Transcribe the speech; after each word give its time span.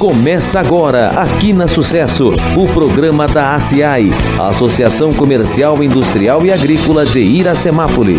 Começa 0.00 0.58
agora, 0.58 1.10
aqui 1.10 1.52
na 1.52 1.68
Sucesso, 1.68 2.32
o 2.56 2.66
programa 2.72 3.28
da 3.28 3.54
ACI, 3.54 4.10
Associação 4.38 5.12
Comercial, 5.12 5.84
Industrial 5.84 6.44
e 6.44 6.50
Agrícola 6.50 7.04
de 7.04 7.20
Iracemápolis. 7.20 8.18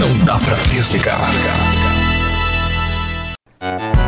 Não 0.00 0.24
dá 0.24 0.38
pra 0.38 0.56
desligar. 0.70 1.20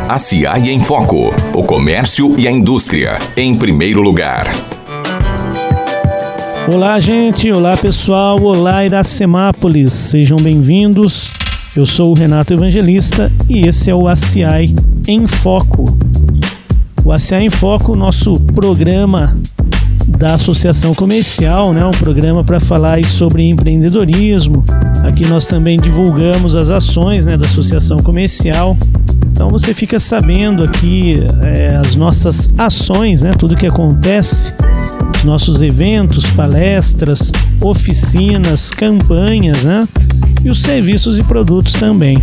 ACI 0.09 0.71
em 0.71 0.81
Foco. 0.81 1.33
O 1.53 1.63
comércio 1.63 2.33
e 2.39 2.47
a 2.47 2.51
indústria, 2.51 3.19
em 3.37 3.55
primeiro 3.55 4.01
lugar. 4.01 4.51
Olá, 6.73 6.99
gente. 6.99 7.51
Olá, 7.51 7.77
pessoal. 7.77 8.41
Olá, 8.41 8.83
Iracemápolis. 8.83 9.93
Sejam 9.93 10.37
bem-vindos 10.37 11.44
eu 11.75 11.85
sou 11.85 12.11
o 12.11 12.13
Renato 12.13 12.53
Evangelista 12.53 13.29
e 13.49 13.67
esse 13.67 13.91
é 13.91 13.95
o 13.95 14.07
ACI 14.07 14.73
em 15.07 15.27
Foco. 15.27 15.97
O 17.03 17.11
ACI 17.11 17.35
em 17.35 17.49
Foco, 17.49 17.95
nosso 17.95 18.39
programa 18.39 19.37
da 20.07 20.35
Associação 20.35 20.95
Comercial, 20.95 21.73
né? 21.73 21.85
um 21.85 21.91
programa 21.91 22.45
para 22.45 22.61
falar 22.61 23.03
sobre 23.03 23.43
empreendedorismo. 23.43 24.63
Aqui 25.03 25.27
nós 25.27 25.45
também 25.45 25.77
divulgamos 25.77 26.55
as 26.55 26.69
ações 26.69 27.25
né, 27.25 27.35
da 27.35 27.45
Associação 27.45 27.97
Comercial. 27.97 28.77
Então 29.31 29.49
você 29.49 29.73
fica 29.73 29.99
sabendo 29.99 30.63
aqui 30.63 31.25
é, 31.43 31.75
as 31.75 31.95
nossas 31.97 32.49
ações, 32.57 33.21
né, 33.21 33.31
tudo 33.37 33.55
que 33.57 33.67
acontece, 33.67 34.53
nossos 35.25 35.61
eventos, 35.61 36.25
palestras, 36.27 37.33
oficinas, 37.61 38.71
campanhas, 38.71 39.63
né? 39.65 39.85
E 40.45 40.49
os 40.49 40.61
serviços 40.61 41.17
e 41.17 41.23
produtos 41.23 41.73
também. 41.73 42.15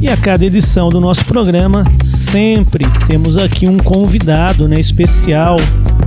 E 0.00 0.08
a 0.08 0.16
cada 0.16 0.46
edição 0.46 0.88
do 0.88 1.00
nosso 1.00 1.24
programa, 1.26 1.84
sempre 2.02 2.86
temos 3.06 3.36
aqui 3.36 3.68
um 3.68 3.76
convidado 3.76 4.66
né, 4.66 4.80
especial, 4.80 5.56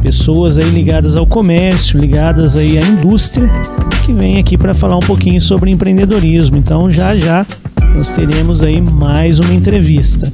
pessoas 0.02 0.58
aí 0.58 0.68
ligadas 0.72 1.16
ao 1.16 1.28
comércio, 1.28 2.00
ligadas 2.00 2.56
aí 2.56 2.80
à 2.80 2.82
indústria, 2.82 3.48
que 4.04 4.12
vem 4.12 4.40
aqui 4.40 4.58
para 4.58 4.74
falar 4.74 4.98
um 4.98 5.02
pouquinho 5.02 5.40
sobre 5.40 5.70
empreendedorismo. 5.70 6.58
Então 6.58 6.90
já 6.90 7.16
já 7.16 7.46
nós 7.94 8.10
teremos 8.10 8.64
aí 8.64 8.82
mais 8.82 9.38
uma 9.38 9.54
entrevista. 9.54 10.34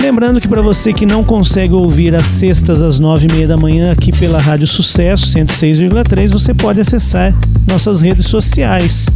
Lembrando 0.00 0.40
que 0.40 0.46
para 0.46 0.62
você 0.62 0.92
que 0.92 1.04
não 1.04 1.24
consegue 1.24 1.74
ouvir 1.74 2.14
às 2.14 2.26
sextas 2.26 2.82
às 2.82 3.00
nove 3.00 3.26
e 3.28 3.32
meia 3.32 3.48
da 3.48 3.56
manhã 3.56 3.90
aqui 3.90 4.12
pela 4.16 4.40
Rádio 4.40 4.66
Sucesso 4.66 5.26
106,3, 5.26 6.30
você 6.30 6.54
pode 6.54 6.80
acessar 6.80 7.34
nossas 7.66 8.00
redes 8.00 8.26
sociais 8.26 9.06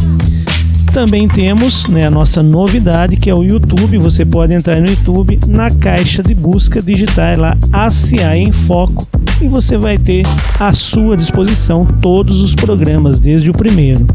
Também 0.93 1.29
temos 1.29 1.87
né, 1.89 2.05
a 2.07 2.11
nossa 2.11 2.43
novidade 2.43 3.17
que 3.17 3.31
é 3.31 3.35
o 3.35 3.45
YouTube. 3.45 3.99
Você 3.99 4.25
pode 4.25 4.53
entrar 4.53 4.81
no 4.81 4.89
YouTube, 4.89 5.39
na 5.47 5.71
caixa 5.71 6.21
de 6.23 6.35
busca, 6.35 6.83
digitar 6.83 7.39
lá 7.39 7.57
ACI 7.73 8.37
em 8.37 8.51
Foco 8.53 9.07
e 9.45 9.49
você 9.49 9.77
vai 9.77 9.99
ter 9.99 10.23
à 10.59 10.73
sua 10.73 11.17
disposição 11.17 11.87
todos 12.01 12.41
os 12.41 12.55
programas, 12.55 13.21
desde 13.21 13.51
o 13.51 13.53
primeiro. 13.53 14.07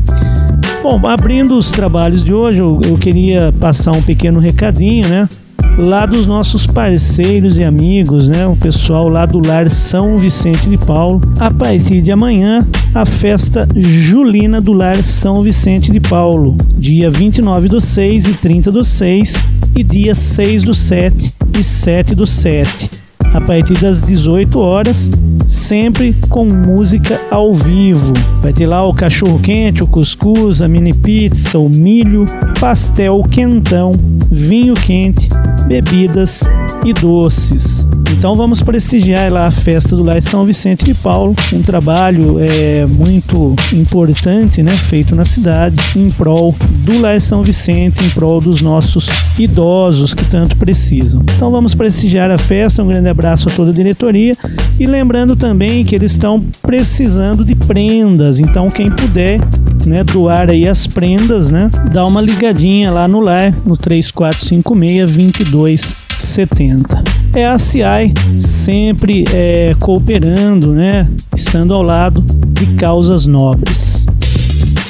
Bom, 0.81 1.05
abrindo 1.07 1.55
os 1.55 1.69
trabalhos 1.69 2.23
de 2.23 2.33
hoje, 2.33 2.59
eu, 2.59 2.81
eu 2.83 2.97
queria 2.97 3.53
passar 3.59 3.91
um 3.91 4.01
pequeno 4.01 4.39
recadinho, 4.39 5.07
né? 5.07 5.29
Lá 5.77 6.05
dos 6.05 6.25
nossos 6.25 6.65
parceiros 6.65 7.59
e 7.59 7.63
amigos, 7.63 8.27
né? 8.27 8.47
O 8.47 8.55
pessoal 8.55 9.07
lá 9.07 9.25
do 9.25 9.45
Lar 9.45 9.69
São 9.69 10.17
Vicente 10.17 10.67
de 10.67 10.77
Paulo. 10.77 11.21
A 11.39 11.51
partir 11.51 12.01
de 12.01 12.11
amanhã, 12.11 12.65
a 12.93 13.05
festa 13.05 13.67
Julina 13.75 14.59
do 14.59 14.73
Lar 14.73 15.01
São 15.03 15.41
Vicente 15.41 15.91
de 15.91 15.99
Paulo. 15.99 16.57
Dia 16.75 17.09
29 17.09 17.67
do 17.67 17.79
6 17.79 18.25
e 18.25 18.33
30 18.33 18.71
do 18.71 18.83
6 18.83 19.35
e 19.75 19.83
dia 19.83 20.15
6 20.15 20.63
do 20.63 20.73
7 20.73 21.33
e 21.57 21.63
7 21.63 22.15
do 22.15 22.25
7 22.25 22.98
a 23.33 23.41
partir 23.41 23.73
das 23.79 24.01
18 24.01 24.59
horas, 24.59 25.09
sempre 25.47 26.15
com 26.29 26.45
música 26.45 27.19
ao 27.31 27.53
vivo. 27.53 28.13
Vai 28.41 28.53
ter 28.53 28.67
lá 28.67 28.85
o 28.85 28.93
cachorro 28.93 29.39
quente, 29.39 29.83
o 29.83 29.87
cuscuz, 29.87 30.61
a 30.61 30.67
mini 30.67 30.93
pizza, 30.93 31.57
o 31.59 31.69
milho, 31.69 32.25
pastel 32.59 33.21
quentão, 33.29 33.91
vinho 34.31 34.73
quente, 34.73 35.29
bebidas 35.67 36.43
e 36.85 36.93
doces. 36.93 37.87
Então 38.11 38.35
vamos 38.35 38.61
prestigiar 38.61 39.31
lá 39.31 39.45
a 39.45 39.51
festa 39.51 39.95
do 39.95 40.03
Lar 40.03 40.21
São 40.21 40.43
Vicente 40.43 40.83
de 40.83 40.93
Paulo, 40.93 41.35
um 41.53 41.61
trabalho 41.61 42.37
é, 42.39 42.85
muito 42.85 43.55
importante, 43.71 44.61
né, 44.61 44.73
feito 44.73 45.15
na 45.15 45.23
cidade 45.23 45.77
em 45.95 46.09
prol 46.09 46.53
do 46.83 46.99
Lar 46.99 47.21
São 47.21 47.41
Vicente, 47.43 48.03
em 48.03 48.09
prol 48.09 48.41
dos 48.41 48.61
nossos 48.61 49.07
idosos 49.37 50.13
que 50.13 50.25
tanto 50.25 50.57
precisam. 50.57 51.21
Então 51.35 51.49
vamos 51.49 51.73
prestigiar 51.73 52.29
a 52.29 52.37
festa. 52.37 52.83
Um 52.83 52.87
grande 52.87 53.07
abraço 53.07 53.18
a 53.25 53.35
toda 53.35 53.71
a 53.71 53.73
diretoria 53.73 54.35
e 54.79 54.85
lembrando 54.85 55.35
também 55.35 55.83
que 55.83 55.95
eles 55.95 56.11
estão 56.11 56.43
precisando 56.61 57.43
de 57.43 57.55
prendas. 57.55 58.39
Então 58.39 58.69
quem 58.69 58.89
puder 58.89 59.39
né, 59.85 60.03
doar 60.03 60.49
aí 60.49 60.67
as 60.67 60.87
prendas, 60.87 61.49
né, 61.49 61.69
dá 61.91 62.05
uma 62.05 62.21
ligadinha 62.21 62.91
lá 62.91 63.07
no 63.07 63.19
lar 63.19 63.53
no 63.65 63.75
3456 63.77 65.11
2270 65.49 67.19
é 67.33 67.45
a 67.45 67.57
CI 67.57 68.13
sempre 68.39 69.23
é, 69.33 69.75
cooperando, 69.79 70.73
né, 70.73 71.07
estando 71.35 71.73
ao 71.73 71.83
lado 71.83 72.23
de 72.49 72.65
causas 72.75 73.25
nobres. 73.25 73.98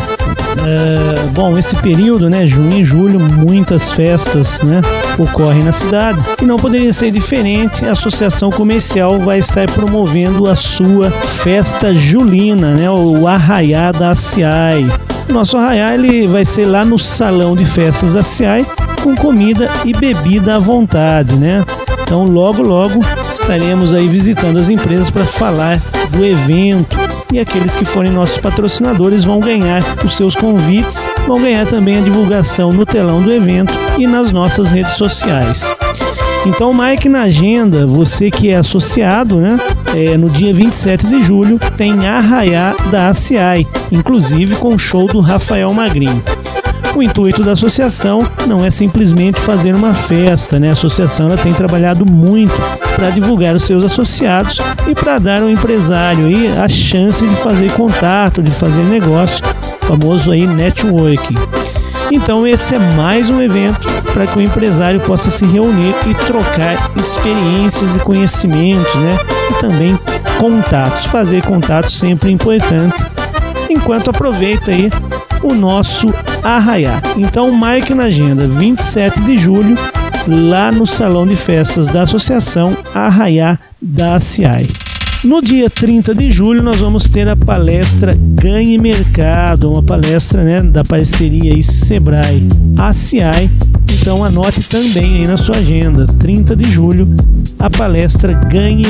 É, 0.65 1.27
bom, 1.29 1.57
esse 1.57 1.75
período, 1.75 2.29
né, 2.29 2.45
junho 2.45 2.79
e 2.79 2.83
julho, 2.83 3.19
muitas 3.19 3.91
festas, 3.91 4.61
né, 4.61 4.81
ocorrem 5.17 5.63
na 5.63 5.71
cidade 5.71 6.19
e 6.41 6.45
não 6.45 6.57
poderia 6.57 6.91
ser 6.91 7.11
diferente. 7.11 7.85
A 7.85 7.91
associação 7.91 8.49
comercial 8.49 9.19
vai 9.19 9.39
estar 9.39 9.69
promovendo 9.69 10.49
a 10.49 10.55
sua 10.55 11.11
festa 11.11 11.93
julina, 11.93 12.71
né, 12.71 12.89
o 12.89 13.27
Arraiá 13.27 13.91
da 13.91 14.15
CI. 14.15 14.87
Nosso 15.29 15.57
arraiá 15.57 15.93
ele 15.93 16.25
vai 16.25 16.43
ser 16.43 16.65
lá 16.65 16.83
no 16.83 16.97
salão 16.97 17.55
de 17.55 17.63
festas 17.63 18.13
da 18.13 18.23
CI 18.23 18.65
com 19.03 19.15
comida 19.15 19.69
e 19.85 19.93
bebida 19.93 20.55
à 20.55 20.59
vontade, 20.59 21.35
né? 21.35 21.63
Então 22.01 22.25
logo 22.25 22.63
logo 22.63 22.99
estaremos 23.29 23.93
aí 23.93 24.07
visitando 24.07 24.57
as 24.57 24.69
empresas 24.69 25.11
para 25.11 25.25
falar 25.25 25.79
do 26.09 26.25
evento 26.25 26.97
e 27.31 27.39
aqueles 27.39 27.75
que 27.75 27.85
forem 27.85 28.11
nossos 28.11 28.37
patrocinadores 28.37 29.23
vão 29.23 29.39
ganhar 29.39 29.83
os 30.03 30.15
seus 30.15 30.35
convites, 30.35 31.09
vão 31.27 31.41
ganhar 31.41 31.65
também 31.67 31.97
a 31.97 32.01
divulgação 32.01 32.73
no 32.73 32.85
telão 32.85 33.21
do 33.21 33.31
evento 33.31 33.73
e 33.97 34.07
nas 34.07 34.31
nossas 34.31 34.71
redes 34.71 34.93
sociais. 34.93 35.63
Então 36.45 36.73
marque 36.73 37.09
na 37.09 37.23
agenda, 37.23 37.85
você 37.85 38.31
que 38.31 38.49
é 38.49 38.55
associado, 38.55 39.37
né? 39.37 39.59
É, 39.95 40.17
no 40.17 40.29
dia 40.29 40.53
27 40.53 41.07
de 41.07 41.21
julho 41.21 41.59
tem 41.75 42.07
Arraiá 42.07 42.75
da 42.89 43.09
ACI, 43.09 43.67
inclusive 43.91 44.55
com 44.55 44.73
o 44.73 44.79
show 44.79 45.07
do 45.07 45.19
Rafael 45.19 45.71
Magrinho. 45.73 46.23
O 46.95 47.03
intuito 47.03 47.43
da 47.43 47.53
associação 47.53 48.27
não 48.45 48.65
é 48.65 48.69
simplesmente 48.69 49.39
fazer 49.39 49.73
uma 49.73 49.93
festa, 49.93 50.59
né? 50.59 50.69
A 50.69 50.73
associação 50.73 51.27
ela 51.27 51.37
tem 51.37 51.53
trabalhado 51.53 52.05
muito 52.05 52.53
para 52.95 53.09
divulgar 53.09 53.55
os 53.55 53.63
seus 53.63 53.83
associados 53.83 54.57
e 54.87 54.93
para 54.93 55.17
dar 55.19 55.41
ao 55.41 55.49
empresário 55.49 56.25
aí 56.25 56.51
a 56.57 56.67
chance 56.67 57.25
de 57.25 57.35
fazer 57.35 57.71
contato, 57.71 58.43
de 58.43 58.51
fazer 58.51 58.83
negócio, 58.83 59.43
famoso 59.81 60.31
aí 60.31 60.45
networking. 60.45 61.35
Então 62.11 62.45
esse 62.45 62.75
é 62.75 62.79
mais 62.79 63.29
um 63.29 63.39
evento 63.39 63.87
para 64.11 64.25
que 64.25 64.37
o 64.37 64.41
empresário 64.41 64.99
possa 64.99 65.29
se 65.29 65.45
reunir 65.45 65.93
e 66.07 66.13
trocar 66.25 66.91
experiências 66.95 67.95
e 67.95 67.99
conhecimentos, 67.99 68.93
né? 68.95 69.17
E 69.51 69.53
também 69.59 69.99
contatos. 70.39 71.05
Fazer 71.05 71.43
contatos 71.45 71.97
sempre 71.97 72.29
é 72.29 72.33
importante. 72.33 73.05
Enquanto 73.69 74.09
aproveita 74.09 74.71
aí 74.71 74.89
o 75.43 75.53
nosso 75.53 76.13
arraiar. 76.43 77.01
Então 77.17 77.51
marque 77.51 77.93
na 77.93 78.03
agenda 78.03 78.47
27 78.47 79.21
de 79.21 79.37
julho 79.37 79.75
lá 80.27 80.71
no 80.71 80.85
salão 80.85 81.25
de 81.25 81.35
festas 81.35 81.87
da 81.87 82.03
Associação 82.03 82.75
Arraiá 82.93 83.57
da 83.81 84.19
CIAI. 84.19 84.67
No 85.21 85.41
dia 85.41 85.69
30 85.69 86.15
de 86.15 86.31
julho 86.31 86.63
nós 86.63 86.77
vamos 86.77 87.09
ter 87.09 87.29
a 87.29 87.35
palestra 87.35 88.17
Ganhe 88.17 88.77
Mercado, 88.77 89.69
uma 89.69 89.83
palestra 89.83 90.41
né, 90.43 90.61
da 90.61 90.81
parceria 90.81 91.53
aí 91.53 91.61
Sebrae 91.61 92.47
ACI. 92.77 93.49
Então 94.01 94.23
anote 94.23 94.61
também 94.69 95.17
aí 95.17 95.27
na 95.27 95.35
sua 95.35 95.57
agenda, 95.57 96.05
30 96.05 96.55
de 96.55 96.71
julho, 96.71 97.05
a 97.59 97.69
palestra 97.69 98.31
Ganhe 98.31 98.85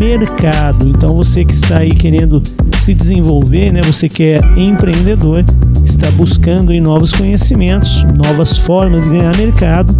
Mercado. 0.00 0.88
Então 0.88 1.14
você 1.14 1.44
que 1.44 1.54
está 1.54 1.78
aí 1.78 1.90
querendo 1.90 2.42
se 2.76 2.92
desenvolver, 2.92 3.70
né, 3.70 3.80
você 3.80 4.08
que 4.08 4.24
é 4.24 4.40
empreendedor, 4.56 5.44
está 5.88 6.10
buscando 6.10 6.70
aí 6.70 6.80
novos 6.80 7.12
conhecimentos, 7.12 8.04
novas 8.14 8.56
formas 8.58 9.04
de 9.04 9.10
ganhar 9.10 9.36
mercado, 9.36 9.94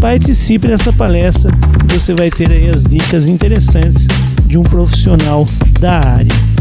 participe 0.00 0.68
dessa 0.68 0.92
palestra. 0.92 1.52
Você 1.92 2.14
vai 2.14 2.30
ter 2.30 2.50
aí 2.50 2.68
as 2.68 2.84
dicas 2.84 3.28
interessantes 3.28 4.06
de 4.46 4.58
um 4.58 4.62
profissional 4.62 5.46
da 5.80 5.98
área. 6.00 6.53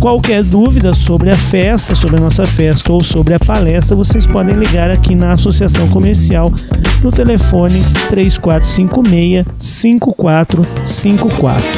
Qualquer 0.00 0.44
dúvida 0.44 0.94
sobre 0.94 1.28
a 1.28 1.36
festa, 1.36 1.92
sobre 1.94 2.16
a 2.18 2.20
nossa 2.20 2.46
festa 2.46 2.92
ou 2.92 3.02
sobre 3.02 3.34
a 3.34 3.40
palestra, 3.40 3.96
vocês 3.96 4.28
podem 4.28 4.54
ligar 4.54 4.92
aqui 4.92 5.12
na 5.14 5.32
Associação 5.32 5.88
Comercial 5.88 6.52
no 7.02 7.10
telefone 7.10 7.82
3456 8.08 9.44
5454. 9.58 11.68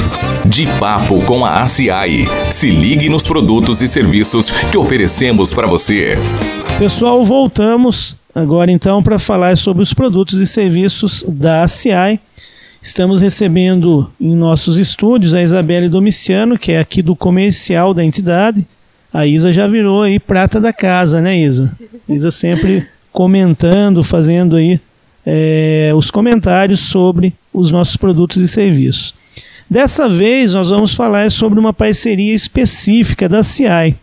De 0.45 0.67
papo 0.79 1.23
com 1.23 1.47
a 1.47 1.63
ACI. 1.63 2.29
Se 2.51 2.71
ligue 2.71 3.09
nos 3.09 3.23
produtos 3.23 3.81
e 3.81 3.89
serviços 3.89 4.51
que 4.51 4.77
oferecemos 4.77 5.55
para 5.55 5.67
você. 5.67 6.19
Pessoal, 6.79 7.25
voltamos 7.25 8.17
agora 8.35 8.71
então 8.71 9.03
para 9.03 9.19
falar 9.19 9.57
sobre 9.57 9.83
os 9.83 9.95
produtos 9.95 10.35
e 10.35 10.47
serviços 10.47 11.25
da 11.27 11.63
ACI 11.63 12.21
Estamos 12.83 13.21
recebendo 13.21 14.11
em 14.19 14.35
nossos 14.35 14.79
estúdios 14.79 15.35
a 15.35 15.43
Isabelle 15.43 15.87
Domiciano, 15.87 16.59
que 16.59 16.73
é 16.73 16.81
aqui 16.81 17.03
do 17.03 17.15
comercial 17.15 17.93
da 17.93 18.03
entidade. 18.03 18.67
A 19.13 19.27
Isa 19.27 19.53
já 19.53 19.67
virou 19.67 20.03
aí 20.03 20.19
prata 20.19 20.59
da 20.59 20.73
casa, 20.73 21.21
né, 21.21 21.39
Isa? 21.39 21.77
Isa 22.09 22.31
sempre 22.31 22.89
comentando, 23.13 24.03
fazendo 24.03 24.57
aí 24.57 24.81
é, 25.27 25.93
os 25.95 26.11
comentários 26.11 26.81
sobre 26.81 27.35
os 27.53 27.71
nossos 27.71 27.99
produtos 27.99 28.39
e 28.39 28.49
serviços. 28.49 29.15
Dessa 29.69 30.09
vez 30.09 30.55
nós 30.55 30.71
vamos 30.71 30.95
falar 30.95 31.31
sobre 31.31 31.61
uma 31.61 31.75
parceria 31.75 32.33
específica 32.35 33.29
da 33.29 33.43
CIAI, 33.43 33.95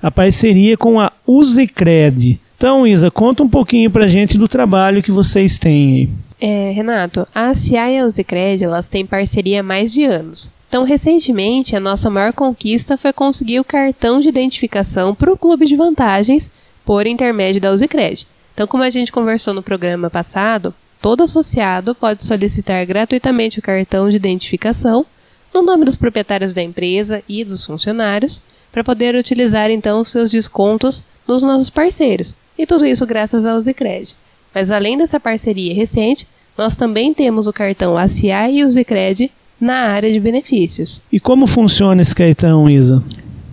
a 0.00 0.10
parceria 0.10 0.78
com 0.78 0.98
a 0.98 1.12
Usecred. 1.26 2.40
Então, 2.64 2.86
Isa, 2.86 3.10
conta 3.10 3.42
um 3.42 3.48
pouquinho 3.48 3.90
pra 3.90 4.08
gente 4.08 4.38
do 4.38 4.48
trabalho 4.48 5.02
que 5.02 5.12
vocês 5.12 5.58
têm. 5.58 6.08
É, 6.40 6.70
Renato, 6.70 7.28
a 7.34 7.52
CIA 7.52 7.90
e 7.90 7.98
a 7.98 8.06
Uzicred, 8.06 8.64
elas 8.64 8.88
têm 8.88 9.04
parceria 9.04 9.60
há 9.60 9.62
mais 9.62 9.92
de 9.92 10.02
anos. 10.04 10.50
Então, 10.66 10.82
recentemente, 10.82 11.76
a 11.76 11.80
nossa 11.80 12.08
maior 12.08 12.32
conquista 12.32 12.96
foi 12.96 13.12
conseguir 13.12 13.60
o 13.60 13.64
cartão 13.64 14.18
de 14.18 14.30
identificação 14.30 15.14
para 15.14 15.30
o 15.30 15.36
clube 15.36 15.66
de 15.66 15.76
vantagens 15.76 16.50
por 16.86 17.06
intermédio 17.06 17.60
da 17.60 17.70
Uzicred. 17.70 18.26
Então, 18.54 18.66
como 18.66 18.82
a 18.82 18.88
gente 18.88 19.12
conversou 19.12 19.52
no 19.52 19.62
programa 19.62 20.08
passado, 20.08 20.72
todo 21.02 21.22
associado 21.22 21.94
pode 21.94 22.24
solicitar 22.24 22.86
gratuitamente 22.86 23.58
o 23.58 23.62
cartão 23.62 24.08
de 24.08 24.16
identificação 24.16 25.04
no 25.52 25.60
nome 25.60 25.84
dos 25.84 25.96
proprietários 25.96 26.54
da 26.54 26.62
empresa 26.62 27.22
e 27.28 27.44
dos 27.44 27.62
funcionários 27.62 28.40
para 28.72 28.82
poder 28.82 29.14
utilizar 29.16 29.70
então 29.70 30.00
os 30.00 30.08
seus 30.08 30.30
descontos 30.30 31.04
nos 31.28 31.42
nossos 31.42 31.68
parceiros. 31.68 32.34
E 32.58 32.66
tudo 32.66 32.86
isso 32.86 33.06
graças 33.06 33.44
ao 33.44 33.56
Uzicred. 33.56 34.14
Mas 34.54 34.70
além 34.70 34.96
dessa 34.96 35.18
parceria 35.18 35.74
recente, 35.74 36.26
nós 36.56 36.76
também 36.76 37.12
temos 37.12 37.46
o 37.46 37.52
cartão 37.52 37.98
ACI 37.98 38.52
e 38.52 38.64
o 38.64 38.70
Zicred 38.70 39.30
na 39.60 39.88
área 39.88 40.12
de 40.12 40.20
benefícios. 40.20 41.02
E 41.10 41.18
como 41.18 41.46
funciona 41.46 42.00
esse 42.00 42.14
cartão, 42.14 42.70
Isa? 42.70 43.02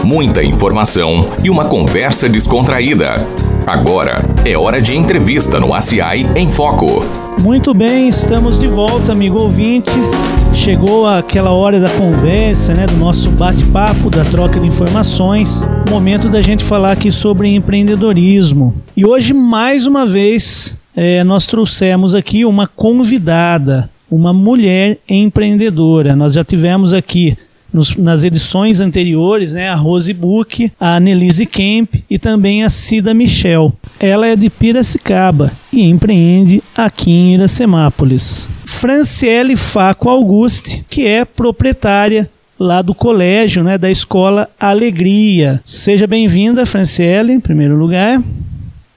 Muita 0.05 0.45
informação 0.45 1.31
e 1.43 1.49
uma 1.49 1.65
conversa 1.65 2.29
descontraída. 2.29 3.27
Agora 3.67 4.23
é 4.45 4.55
hora 4.55 4.81
de 4.81 4.95
entrevista 4.95 5.59
no 5.59 5.73
ACI 5.73 6.27
em 6.37 6.51
Foco. 6.51 7.03
Muito 7.41 7.73
bem, 7.73 8.07
estamos 8.07 8.59
de 8.59 8.69
volta, 8.69 9.13
amigo 9.13 9.41
ouvinte. 9.41 9.91
Chegou 10.53 11.07
aquela 11.07 11.53
hora 11.53 11.81
da 11.81 11.89
conversa, 11.89 12.75
né, 12.75 12.85
do 12.85 12.99
nosso 12.99 13.31
bate-papo, 13.31 14.11
da 14.11 14.25
troca 14.25 14.61
de 14.61 14.67
informações. 14.67 15.67
Momento 15.89 16.29
da 16.29 16.43
gente 16.43 16.63
falar 16.63 16.93
aqui 16.93 17.11
sobre 17.11 17.49
empreendedorismo. 17.55 18.75
E 18.95 19.07
hoje, 19.07 19.33
mais 19.33 19.87
uma 19.87 20.05
vez, 20.05 20.77
é, 20.95 21.25
nós 21.25 21.47
trouxemos 21.47 22.15
aqui 22.15 22.45
uma 22.45 22.67
convidada, 22.67 23.89
uma 24.11 24.35
mulher 24.35 24.99
empreendedora. 25.09 26.15
Nós 26.15 26.35
já 26.35 26.45
tivemos 26.45 26.93
aqui 26.93 27.39
nos, 27.75 27.97
nas 27.97 28.23
edições 28.23 28.79
anteriores, 28.79 29.55
né, 29.55 29.69
a 29.69 29.75
Rose 29.75 30.15
Book, 30.15 30.71
a 30.79 30.95
Annelise 30.95 31.45
Kemp 31.45 31.97
e 32.09 32.21
também 32.21 32.63
a 32.63 32.71
Cida 32.71 33.13
Michel. 33.13 33.73
Ela 33.99 34.29
é 34.29 34.37
de 34.37 34.49
Piracicaba 34.49 35.51
e 35.73 35.83
empreende 35.83 36.63
aqui 36.77 37.11
em 37.11 37.35
Iracemápolis. 37.35 38.49
Franciele 38.65 39.57
Faco 39.57 40.09
Auguste, 40.09 40.85
que 40.89 41.05
é 41.05 41.25
proprietária 41.25 42.31
lá 42.59 42.81
do 42.81 42.95
colégio, 42.95 43.65
né, 43.65 43.77
da 43.77 43.91
escola 43.91 44.49
Alegria. 44.59 45.61
Seja 45.65 46.07
bem-vinda, 46.07 46.65
Franciele, 46.65 47.33
em 47.33 47.41
primeiro 47.41 47.77
lugar. 47.77 48.23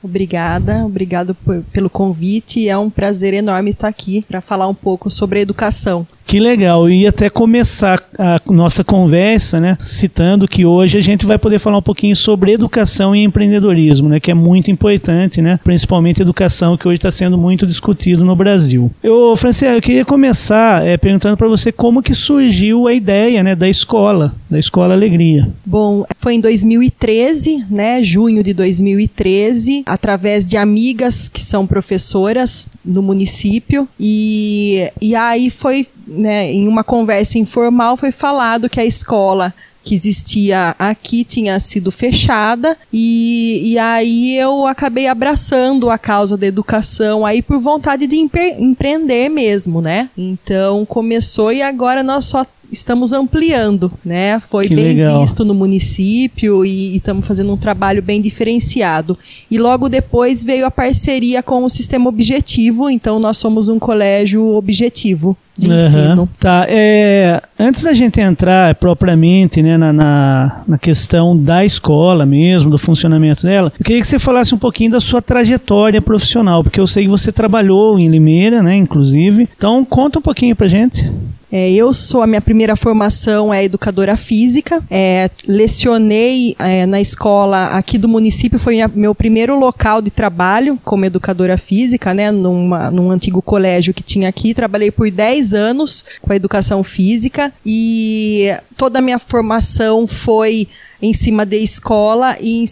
Obrigada, 0.03 0.85
obrigado 0.85 1.35
pelo 1.73 1.89
convite. 1.89 2.69
É 2.69 2.77
um 2.77 2.89
prazer 2.89 3.33
enorme 3.33 3.71
estar 3.71 3.87
aqui 3.87 4.23
para 4.27 4.39
falar 4.39 4.67
um 4.67 4.73
pouco 4.73 5.09
sobre 5.09 5.41
educação. 5.41 6.05
Que 6.27 6.41
legal. 6.41 6.89
Ia 6.89 7.07
até 7.07 7.29
começar 7.29 8.03
a 8.19 8.41
nossa 8.51 8.83
conversa, 8.83 9.61
né, 9.61 9.77
citando 9.79 10.45
que 10.45 10.65
hoje 10.65 10.97
a 10.97 11.01
gente 11.01 11.25
vai 11.25 11.37
poder 11.37 11.57
falar 11.57 11.77
um 11.77 11.81
pouquinho 11.81 12.17
sobre 12.17 12.51
educação 12.51 13.15
e 13.15 13.23
empreendedorismo, 13.23 14.09
né, 14.09 14.19
que 14.19 14.29
é 14.29 14.33
muito 14.33 14.69
importante, 14.69 15.41
né, 15.41 15.57
principalmente 15.63 16.21
educação 16.21 16.75
que 16.75 16.85
hoje 16.85 16.97
está 16.97 17.09
sendo 17.09 17.37
muito 17.37 17.65
discutido 17.65 18.25
no 18.25 18.35
Brasil. 18.35 18.91
Eu, 19.01 19.37
Franciele, 19.37 19.77
eu 19.77 19.81
queria 19.81 20.03
começar 20.03 20.85
é, 20.85 20.97
perguntando 20.97 21.37
para 21.37 21.47
você 21.47 21.71
como 21.71 22.03
que 22.03 22.13
surgiu 22.13 22.87
a 22.87 22.93
ideia, 22.93 23.41
né, 23.41 23.55
da 23.55 23.69
escola, 23.69 24.35
da 24.49 24.59
Escola 24.59 24.93
Alegria. 24.93 25.47
Bom, 25.65 26.05
foi 26.17 26.33
em 26.33 26.41
2013, 26.41 27.63
né, 27.71 28.03
junho 28.03 28.43
de 28.43 28.53
2013, 28.53 29.83
através 29.85 30.45
de 30.45 30.57
amigas 30.57 31.29
que 31.29 31.41
são 31.41 31.65
professoras 31.65 32.67
no 32.83 33.01
município 33.01 33.87
e, 33.97 34.91
e 35.01 35.15
aí 35.15 35.49
foi 35.49 35.87
né, 36.07 36.51
em 36.51 36.67
uma 36.67 36.83
conversa 36.83 37.37
informal 37.37 37.97
foi 37.97 38.11
falado 38.11 38.69
que 38.69 38.79
a 38.79 38.85
escola 38.85 39.53
que 39.87 39.95
existia 39.95 40.75
aqui 40.77 41.23
tinha 41.23 41.57
sido 41.61 41.91
fechada 41.93 42.77
e, 42.91 43.71
e 43.71 43.79
aí 43.79 44.37
eu 44.37 44.67
acabei 44.67 45.07
abraçando 45.07 45.89
a 45.89 45.97
causa 45.97 46.35
da 46.35 46.45
educação 46.45 47.25
aí 47.25 47.41
por 47.41 47.57
vontade 47.59 48.05
de 48.05 48.17
empreender 48.17 49.29
mesmo, 49.29 49.81
né? 49.81 50.09
Então 50.17 50.85
começou 50.85 51.53
e 51.53 51.61
agora 51.61 52.03
nós 52.03 52.25
só 52.25 52.45
estamos 52.71 53.13
ampliando, 53.13 53.91
né? 54.03 54.39
Foi 54.39 54.67
que 54.67 54.75
bem 54.75 54.95
legal. 54.95 55.21
visto 55.21 55.45
no 55.45 55.53
município 55.53 56.65
e 56.65 56.95
estamos 56.97 57.25
fazendo 57.25 57.51
um 57.53 57.57
trabalho 57.57 58.01
bem 58.01 58.21
diferenciado. 58.21 59.17
E 59.49 59.57
logo 59.57 59.89
depois 59.89 60.43
veio 60.43 60.65
a 60.65 60.71
parceria 60.71 61.41
com 61.41 61.63
o 61.63 61.69
sistema 61.69 62.09
objetivo, 62.09 62.89
então 62.89 63.19
nós 63.19 63.37
somos 63.37 63.69
um 63.69 63.79
colégio 63.79 64.55
objetivo 64.55 65.37
de 65.57 65.71
Aham. 65.71 65.87
ensino. 65.87 66.29
Tá, 66.39 66.65
é, 66.69 67.41
antes 67.57 67.83
da 67.83 67.93
gente 67.93 68.21
entrar 68.21 68.75
propriamente 68.75 69.61
né, 69.61 69.77
na, 69.77 69.91
na, 69.91 70.63
na 70.67 70.77
questão 70.77 71.35
da 71.35 71.65
escola 71.65 72.25
mesmo, 72.25 72.69
do 72.69 72.77
funcionamento 72.77 73.43
dela, 73.43 73.73
eu 73.77 73.83
queria 73.83 74.01
que 74.01 74.07
você 74.07 74.19
falasse 74.19 74.53
um 74.53 74.57
pouquinho 74.57 74.91
da 74.91 74.99
sua 74.99 75.21
trajetória 75.21 76.01
profissional, 76.01 76.63
porque 76.63 76.79
eu 76.79 76.87
sei 76.87 77.05
que 77.05 77.09
você 77.09 77.31
trabalhou 77.31 77.97
em 77.97 78.07
Limeira, 78.07 78.61
né, 78.61 78.75
inclusive. 78.75 79.49
Então, 79.57 79.83
conta 79.83 80.19
um 80.19 80.21
pouquinho 80.21 80.55
pra 80.55 80.67
gente. 80.67 81.09
É, 81.49 81.71
eu 81.71 81.93
sou 81.93 82.21
a 82.21 82.27
minha 82.27 82.41
primeira 82.41 82.75
formação 82.75 83.53
é 83.53 83.63
educadora 83.63 84.17
física. 84.17 84.83
É, 84.91 85.29
lecionei 85.47 86.55
é, 86.59 86.85
na 86.85 86.99
escola 86.99 87.67
aqui 87.67 87.97
do 87.97 88.07
município, 88.07 88.59
foi 88.59 88.73
minha- 88.73 88.91
meu 88.93 89.15
primeiro 89.15 89.57
local 89.57 90.01
de 90.01 90.09
trabalho 90.11 90.77
como 90.83 91.05
educadora 91.05 91.57
física, 91.57 92.13
né? 92.13 92.31
Numa, 92.31 92.91
num 92.91 93.11
antigo 93.11 93.41
colégio 93.41 93.93
que 93.93 94.03
tinha 94.03 94.27
aqui. 94.27 94.53
Trabalhei 94.53 94.91
por 94.91 95.09
10 95.09 95.53
anos 95.53 96.03
com 96.21 96.33
a 96.33 96.35
educação 96.35 96.83
física 96.83 97.53
e 97.65 98.53
toda 98.75 98.99
a 98.99 99.01
minha 99.01 99.17
formação 99.19 100.05
foi 100.05 100.67
em 101.01 101.13
cima 101.13 101.45
de 101.45 101.57
escola 101.57 102.35
e 102.41 102.63
em, 102.63 102.65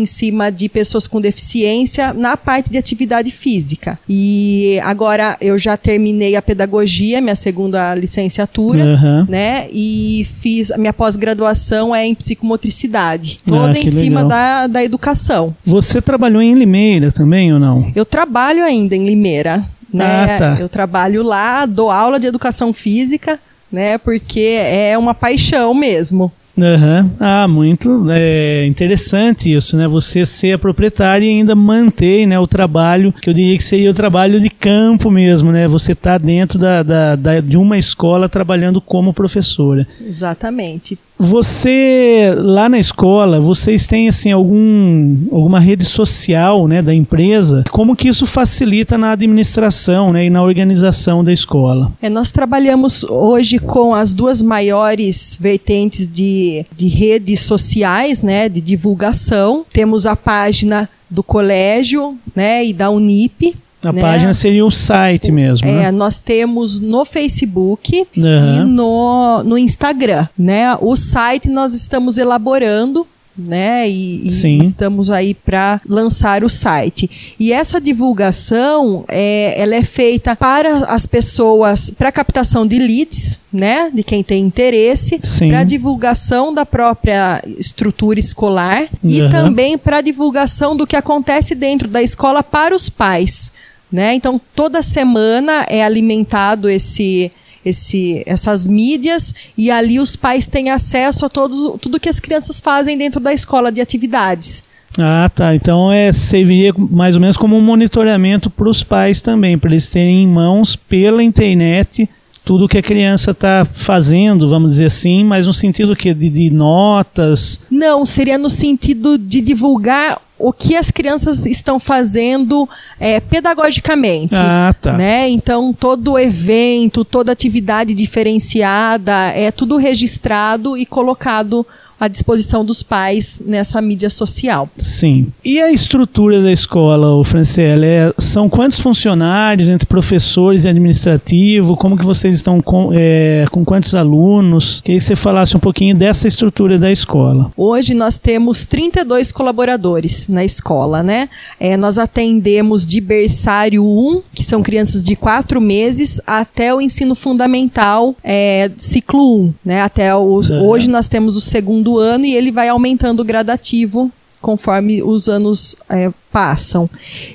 em 0.00 0.06
cima 0.06 0.50
de 0.50 0.68
pessoas 0.68 1.08
com 1.08 1.20
deficiência 1.20 2.12
na 2.12 2.36
parte 2.36 2.70
de 2.70 2.78
atividade 2.78 3.30
física. 3.30 3.98
E 4.08 4.78
agora 4.84 5.36
eu 5.40 5.58
já 5.58 5.76
terminei 5.76 6.36
a 6.36 6.42
pedagogia, 6.42 7.20
minha 7.20 7.34
segunda 7.34 7.94
licenciatura, 7.94 8.84
Aham. 8.84 9.26
né? 9.28 9.66
E 9.72 10.26
fiz 10.40 10.70
a 10.70 10.78
minha 10.78 10.92
pós-graduação 10.92 11.94
é 11.94 12.06
em 12.06 12.14
psicomotricidade, 12.14 13.40
toda 13.44 13.72
Ah, 13.76 13.78
em 13.80 13.88
cima 13.88 14.22
legal. 14.22 14.28
da, 14.28 14.66
da 14.66 14.84
educação. 14.84 15.54
Você 15.64 16.00
trabalhou 16.00 16.40
em 16.42 16.54
Limeira 16.54 17.10
também 17.10 17.52
ou 17.52 17.58
não? 17.58 17.90
Eu 17.94 18.04
trabalho 18.04 18.62
ainda 18.64 18.94
em 18.94 19.04
Limeira, 19.06 19.64
né? 19.92 20.24
Ah, 20.34 20.38
tá. 20.38 20.56
Eu 20.60 20.68
trabalho 20.68 21.22
lá, 21.22 21.66
dou 21.66 21.90
aula 21.90 22.20
de 22.20 22.26
educação 22.26 22.72
física, 22.72 23.38
né? 23.70 23.98
Porque 23.98 24.58
é 24.60 24.96
uma 24.96 25.14
paixão 25.14 25.74
mesmo. 25.74 26.30
Aham. 26.58 27.10
Ah, 27.18 27.48
muito 27.48 28.06
é, 28.10 28.66
interessante 28.66 29.52
isso, 29.54 29.74
né? 29.76 29.88
Você 29.88 30.26
ser 30.26 30.52
a 30.52 30.58
proprietária 30.58 31.24
e 31.24 31.28
ainda 31.30 31.54
manter 31.54 32.26
né, 32.26 32.38
o 32.38 32.46
trabalho, 32.46 33.10
que 33.12 33.30
eu 33.30 33.34
diria 33.34 33.56
que 33.56 33.64
seria 33.64 33.90
o 33.90 33.94
trabalho 33.94 34.38
de 34.38 34.50
campo 34.50 35.10
mesmo, 35.10 35.50
né? 35.50 35.66
Você 35.66 35.94
tá 35.94 36.18
dentro 36.18 36.58
da, 36.58 36.82
da, 36.82 37.16
da- 37.16 37.40
de 37.40 37.56
uma 37.56 37.78
escola 37.78 38.28
trabalhando 38.28 38.82
como 38.82 39.14
professora. 39.14 39.86
Exatamente. 40.06 40.98
Você, 41.24 42.34
lá 42.36 42.68
na 42.68 42.80
escola, 42.80 43.40
vocês 43.40 43.86
têm 43.86 44.08
assim 44.08 44.32
algum, 44.32 45.16
alguma 45.30 45.60
rede 45.60 45.84
social 45.84 46.66
né, 46.66 46.82
da 46.82 46.92
empresa? 46.92 47.62
Como 47.70 47.94
que 47.94 48.08
isso 48.08 48.26
facilita 48.26 48.98
na 48.98 49.12
administração 49.12 50.12
né, 50.12 50.26
e 50.26 50.30
na 50.30 50.42
organização 50.42 51.22
da 51.22 51.32
escola? 51.32 51.92
É, 52.02 52.08
nós 52.08 52.32
trabalhamos 52.32 53.04
hoje 53.04 53.60
com 53.60 53.94
as 53.94 54.12
duas 54.12 54.42
maiores 54.42 55.38
vertentes 55.40 56.08
de, 56.08 56.66
de 56.76 56.88
redes 56.88 57.42
sociais, 57.42 58.20
né, 58.20 58.48
de 58.48 58.60
divulgação. 58.60 59.64
Temos 59.72 60.06
a 60.06 60.16
página 60.16 60.88
do 61.08 61.22
colégio, 61.22 62.18
né, 62.34 62.64
e 62.64 62.72
da 62.72 62.90
Unip. 62.90 63.54
A 63.84 63.92
né? 63.92 64.00
página 64.00 64.32
seria 64.34 64.64
o 64.64 64.70
site 64.70 65.32
mesmo, 65.32 65.66
É, 65.68 65.72
né? 65.72 65.90
nós 65.90 66.18
temos 66.18 66.78
no 66.78 67.04
Facebook 67.04 68.06
e 68.16 68.20
Aham. 68.20 68.66
no, 68.66 69.42
no 69.42 69.58
Instagram, 69.58 70.28
né? 70.38 70.76
O 70.80 70.94
site 70.96 71.48
nós 71.48 71.74
estamos 71.74 72.16
elaborando, 72.16 73.06
né? 73.36 73.88
E, 73.88 74.26
e 74.26 74.62
estamos 74.62 75.10
aí 75.10 75.34
para 75.34 75.80
lançar 75.88 76.44
o 76.44 76.48
site. 76.50 77.34
E 77.40 77.52
essa 77.52 77.80
divulgação, 77.80 79.04
é, 79.08 79.54
ela 79.60 79.74
é 79.74 79.82
feita 79.82 80.36
para 80.36 80.84
as 80.84 81.06
pessoas, 81.06 81.90
para 81.90 82.12
captação 82.12 82.66
de 82.66 82.78
leads, 82.78 83.40
né? 83.52 83.90
De 83.92 84.02
quem 84.02 84.22
tem 84.22 84.44
interesse, 84.44 85.18
para 85.48 85.64
divulgação 85.64 86.54
da 86.54 86.64
própria 86.64 87.42
estrutura 87.58 88.20
escolar 88.20 88.86
e 89.02 89.22
Aham. 89.22 89.30
também 89.30 89.78
para 89.78 90.00
divulgação 90.00 90.76
do 90.76 90.86
que 90.86 90.94
acontece 90.94 91.54
dentro 91.54 91.88
da 91.88 92.02
escola 92.02 92.42
para 92.42 92.76
os 92.76 92.88
pais 92.88 93.50
né? 93.92 94.14
Então 94.14 94.40
toda 94.54 94.82
semana 94.82 95.66
é 95.68 95.84
alimentado 95.84 96.68
esse 96.68 97.30
esse, 97.64 98.24
essas 98.26 98.66
mídias 98.66 99.32
e 99.56 99.70
ali 99.70 100.00
os 100.00 100.16
pais 100.16 100.48
têm 100.48 100.70
acesso 100.70 101.24
a 101.24 101.28
todos, 101.28 101.80
tudo 101.80 102.00
que 102.00 102.08
as 102.08 102.18
crianças 102.18 102.60
fazem 102.60 102.98
dentro 102.98 103.20
da 103.20 103.32
escola 103.32 103.70
de 103.70 103.80
atividades. 103.80 104.64
Ah, 104.98 105.30
tá. 105.34 105.54
Então 105.54 105.92
é, 105.92 106.12
serviria 106.12 106.74
mais 106.76 107.14
ou 107.14 107.20
menos 107.20 107.36
como 107.36 107.56
um 107.56 107.60
monitoramento 107.60 108.50
para 108.50 108.68
os 108.68 108.82
pais 108.82 109.20
também, 109.20 109.56
para 109.56 109.70
eles 109.70 109.86
terem 109.86 110.24
em 110.24 110.26
mãos 110.26 110.76
pela 110.76 111.22
internet 111.22 112.08
tudo 112.44 112.68
que 112.68 112.78
a 112.78 112.82
criança 112.82 113.30
está 113.30 113.64
fazendo, 113.70 114.48
vamos 114.48 114.72
dizer 114.72 114.86
assim, 114.86 115.24
mas 115.24 115.46
no 115.46 115.52
sentido 115.52 115.94
que 115.94 116.12
de, 116.12 116.28
de 116.28 116.50
notas. 116.50 117.60
Não, 117.70 118.04
seria 118.04 118.36
no 118.36 118.50
sentido 118.50 119.16
de 119.16 119.40
divulgar 119.40 120.20
o 120.42 120.52
que 120.52 120.74
as 120.74 120.90
crianças 120.90 121.46
estão 121.46 121.78
fazendo 121.78 122.68
é, 122.98 123.20
pedagogicamente. 123.20 124.34
Ah, 124.34 124.74
tá. 124.80 124.94
Né? 124.94 125.28
Então, 125.28 125.72
todo 125.72 126.18
evento, 126.18 127.04
toda 127.04 127.30
atividade 127.30 127.94
diferenciada, 127.94 129.28
é 129.28 129.52
tudo 129.52 129.76
registrado 129.76 130.76
e 130.76 130.84
colocado 130.84 131.64
à 132.02 132.08
disposição 132.08 132.64
dos 132.64 132.82
pais 132.82 133.40
nessa 133.46 133.80
mídia 133.80 134.10
social. 134.10 134.68
Sim. 134.76 135.28
E 135.44 135.60
a 135.60 135.70
estrutura 135.70 136.42
da 136.42 136.50
escola, 136.50 137.14
o 137.14 137.22
Franciele, 137.22 137.86
é- 137.86 138.12
são 138.18 138.48
quantos 138.48 138.80
funcionários 138.80 139.68
entre 139.68 139.86
professores 139.86 140.64
e 140.64 140.68
administrativo? 140.68 141.76
Como 141.76 141.96
que 141.96 142.04
vocês 142.04 142.34
estão 142.34 142.60
com, 142.60 142.90
é, 142.92 143.44
com 143.52 143.64
quantos 143.64 143.94
alunos? 143.94 144.80
Queria 144.80 144.98
que 144.98 145.04
você 145.04 145.14
falasse 145.14 145.56
um 145.56 145.60
pouquinho 145.60 145.94
dessa 145.94 146.26
estrutura 146.26 146.76
da 146.76 146.90
escola. 146.90 147.52
Hoje 147.56 147.94
nós 147.94 148.18
temos 148.18 148.66
32 148.66 149.30
colaboradores 149.30 150.26
na 150.26 150.44
escola, 150.44 151.04
né? 151.04 151.28
É, 151.60 151.76
nós 151.76 151.98
atendemos 151.98 152.84
de 152.84 153.00
berçário 153.00 153.84
1, 153.84 154.22
que 154.34 154.42
são 154.42 154.60
crianças 154.60 155.04
de 155.04 155.14
4 155.14 155.60
meses, 155.60 156.20
até 156.26 156.74
o 156.74 156.80
ensino 156.80 157.14
fundamental, 157.14 158.16
é, 158.24 158.68
ciclo 158.76 159.44
1, 159.44 159.54
né? 159.64 159.82
Até 159.82 160.12
o, 160.16 160.40
hoje 160.64 160.88
nós 160.88 161.06
temos 161.06 161.36
o 161.36 161.40
segundo 161.40 161.91
ano 161.98 162.24
e 162.24 162.34
ele 162.34 162.50
vai 162.50 162.68
aumentando 162.68 163.24
gradativo 163.24 164.10
conforme 164.40 165.02
os 165.02 165.28
anos 165.28 165.76
é, 165.88 166.10
passam. 166.30 166.88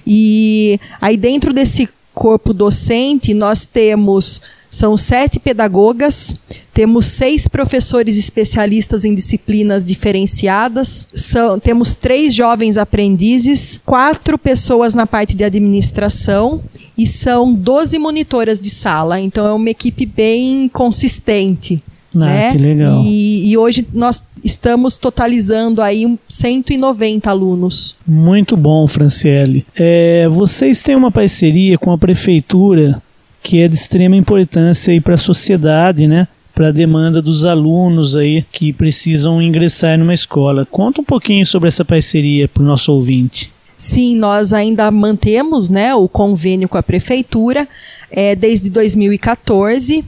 E 0.06 0.80
aí 1.02 1.16
dentro 1.16 1.54
desse 1.54 1.90
corpo 2.14 2.54
docente 2.54 3.34
nós 3.34 3.66
temos 3.66 4.42
são 4.70 4.98
sete 4.98 5.40
pedagogas, 5.40 6.36
Temos 6.78 7.08
seis 7.08 7.48
professores 7.48 8.18
especialistas 8.18 9.04
em 9.04 9.16
disciplinas 9.16 9.84
diferenciadas. 9.84 11.08
São, 11.12 11.60
temos 11.60 11.96
três 11.96 12.36
jovens 12.36 12.78
aprendizes, 12.78 13.82
quatro 13.84 14.38
pessoas 14.38 14.94
na 14.94 15.08
parte 15.08 15.34
de 15.34 15.44
administração 15.44 16.62
e 16.96 17.08
são 17.08 17.52
12 17.52 17.98
monitoras 17.98 18.60
de 18.60 18.70
sala. 18.70 19.20
Então 19.20 19.44
é 19.48 19.52
uma 19.54 19.72
equipe 19.72 20.06
bem 20.06 20.70
consistente. 20.70 21.82
Ah, 22.16 22.20
né? 22.20 22.52
que 22.52 22.58
legal. 22.58 23.04
E, 23.04 23.50
e 23.50 23.58
hoje 23.58 23.88
nós 23.94 24.24
estamos 24.44 24.98
totalizando 24.98 25.82
aí 25.82 26.18
190 26.28 27.30
alunos. 27.30 27.96
Muito 28.06 28.56
bom, 28.56 28.88
Franciele. 28.88 29.66
É, 29.76 30.28
vocês 30.30 30.82
têm 30.82 30.96
uma 30.96 31.12
parceria 31.12 31.78
com 31.78 31.92
a 31.92 31.98
prefeitura 31.98 33.02
que 33.42 33.62
é 33.62 33.68
de 33.68 33.76
extrema 33.76 34.16
importância 34.16 35.00
para 35.02 35.14
a 35.14 35.18
sociedade, 35.18 36.08
né? 36.08 36.28
Para 36.54 36.70
a 36.70 36.72
demanda 36.72 37.22
dos 37.22 37.46
alunos 37.46 38.16
aí 38.16 38.44
que 38.52 38.74
precisam 38.74 39.42
ingressar 39.42 39.98
numa 39.98 40.14
escola. 40.14 40.66
Conta 40.66 41.02
um 41.02 41.04
pouquinho 41.04 41.46
sobre 41.46 41.68
essa 41.68 41.86
parceria 41.86 42.48
para 42.48 42.64
o 42.64 42.66
nosso 42.66 42.92
ouvinte. 42.92 43.52
Sim, 43.78 44.16
nós 44.16 44.54
ainda 44.54 44.90
mantemos 44.90 45.70
né, 45.70 45.94
o 45.94 46.10
convênio 46.10 46.68
com 46.68 46.80
a 46.80 46.84
prefeitura 46.84 47.68
é, 48.10 48.36
desde 48.36 48.72
2014. 48.72 50.04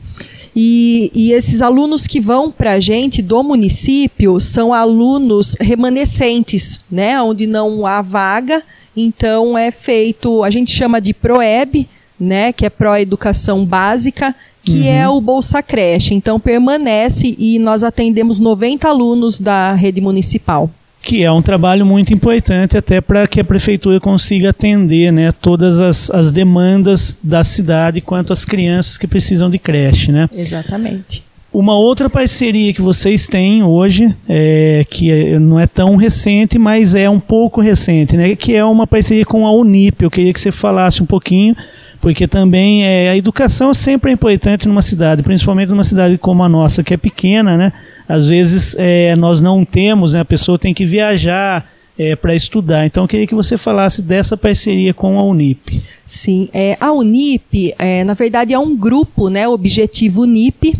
E, 0.61 1.09
e, 1.15 1.31
esses 1.31 1.61
alunos 1.61 2.05
que 2.05 2.19
vão 2.19 2.51
para 2.51 2.73
a 2.73 2.79
gente 2.81 3.21
do 3.21 3.41
município 3.41 4.41
são 4.41 4.73
alunos 4.73 5.55
remanescentes, 5.57 6.81
né? 6.91 7.21
Onde 7.21 7.47
não 7.47 7.85
há 7.85 8.01
vaga, 8.01 8.61
então 8.93 9.57
é 9.57 9.71
feito, 9.71 10.43
a 10.43 10.49
gente 10.49 10.69
chama 10.69 10.99
de 10.99 11.13
PROEB, 11.13 11.87
né? 12.19 12.51
Que 12.51 12.65
é 12.65 12.69
Pró-Educação 12.69 13.63
Básica, 13.63 14.35
que 14.61 14.81
uhum. 14.81 14.87
é 14.87 15.07
o 15.07 15.21
Bolsa 15.21 15.63
Creche. 15.63 16.13
Então 16.13 16.37
permanece 16.37 17.37
e 17.39 17.57
nós 17.57 17.81
atendemos 17.81 18.41
90 18.41 18.85
alunos 18.85 19.39
da 19.39 19.71
rede 19.71 20.01
municipal 20.01 20.69
que 21.01 21.23
é 21.23 21.31
um 21.31 21.41
trabalho 21.41 21.85
muito 21.85 22.13
importante 22.13 22.77
até 22.77 22.99
para 22.99 23.27
que 23.27 23.39
a 23.39 23.43
prefeitura 23.43 23.99
consiga 23.99 24.49
atender 24.49 25.11
né, 25.11 25.31
todas 25.31 25.79
as, 25.79 26.11
as 26.11 26.31
demandas 26.31 27.17
da 27.23 27.43
cidade 27.43 28.01
quanto 28.01 28.33
às 28.33 28.45
crianças 28.45 28.97
que 28.97 29.07
precisam 29.07 29.49
de 29.49 29.57
creche. 29.57 30.11
Né? 30.11 30.29
Exatamente. 30.35 31.23
Uma 31.51 31.75
outra 31.75 32.09
parceria 32.09 32.71
que 32.73 32.81
vocês 32.81 33.27
têm 33.27 33.63
hoje, 33.63 34.15
é, 34.27 34.85
que 34.87 35.11
é, 35.11 35.39
não 35.39 35.59
é 35.59 35.65
tão 35.65 35.95
recente, 35.95 36.59
mas 36.59 36.93
é 36.93 37.09
um 37.09 37.19
pouco 37.19 37.59
recente, 37.59 38.15
né, 38.15 38.35
que 38.35 38.55
é 38.55 38.63
uma 38.63 38.85
parceria 38.85 39.25
com 39.25 39.47
a 39.47 39.51
Unip. 39.51 40.03
Eu 40.03 40.11
queria 40.11 40.31
que 40.31 40.39
você 40.39 40.51
falasse 40.51 41.01
um 41.01 41.07
pouquinho, 41.07 41.55
porque 41.99 42.27
também 42.27 42.85
é, 42.85 43.09
a 43.09 43.17
educação 43.17 43.73
sempre 43.73 44.11
é 44.11 44.13
importante 44.13 44.67
numa 44.67 44.83
cidade, 44.83 45.23
principalmente 45.23 45.69
numa 45.69 45.83
cidade 45.83 46.19
como 46.19 46.43
a 46.43 46.49
nossa, 46.49 46.83
que 46.83 46.93
é 46.93 46.97
pequena, 46.97 47.57
né? 47.57 47.73
Às 48.09 48.27
vezes 48.27 48.75
é, 48.79 49.15
nós 49.15 49.39
não 49.39 49.63
temos, 49.63 50.13
né, 50.13 50.21
a 50.21 50.25
pessoa 50.25 50.57
tem 50.57 50.73
que 50.73 50.83
viajar 50.83 51.71
é, 51.95 52.15
para 52.15 52.33
estudar. 52.33 52.87
Então 52.87 53.03
eu 53.03 53.07
queria 53.07 53.27
que 53.27 53.35
você 53.35 53.55
falasse 53.55 54.01
dessa 54.01 54.35
parceria 54.35 54.95
com 54.95 55.19
a 55.19 55.23
Unip. 55.23 55.79
Sim, 56.07 56.49
é, 56.51 56.75
a 56.81 56.91
Unip, 56.91 57.75
é, 57.77 58.03
na 58.03 58.15
verdade, 58.15 58.51
é 58.51 58.57
um 58.57 58.75
grupo, 58.75 59.29
né, 59.29 59.47
Objetivo 59.47 60.23
Unip, 60.23 60.75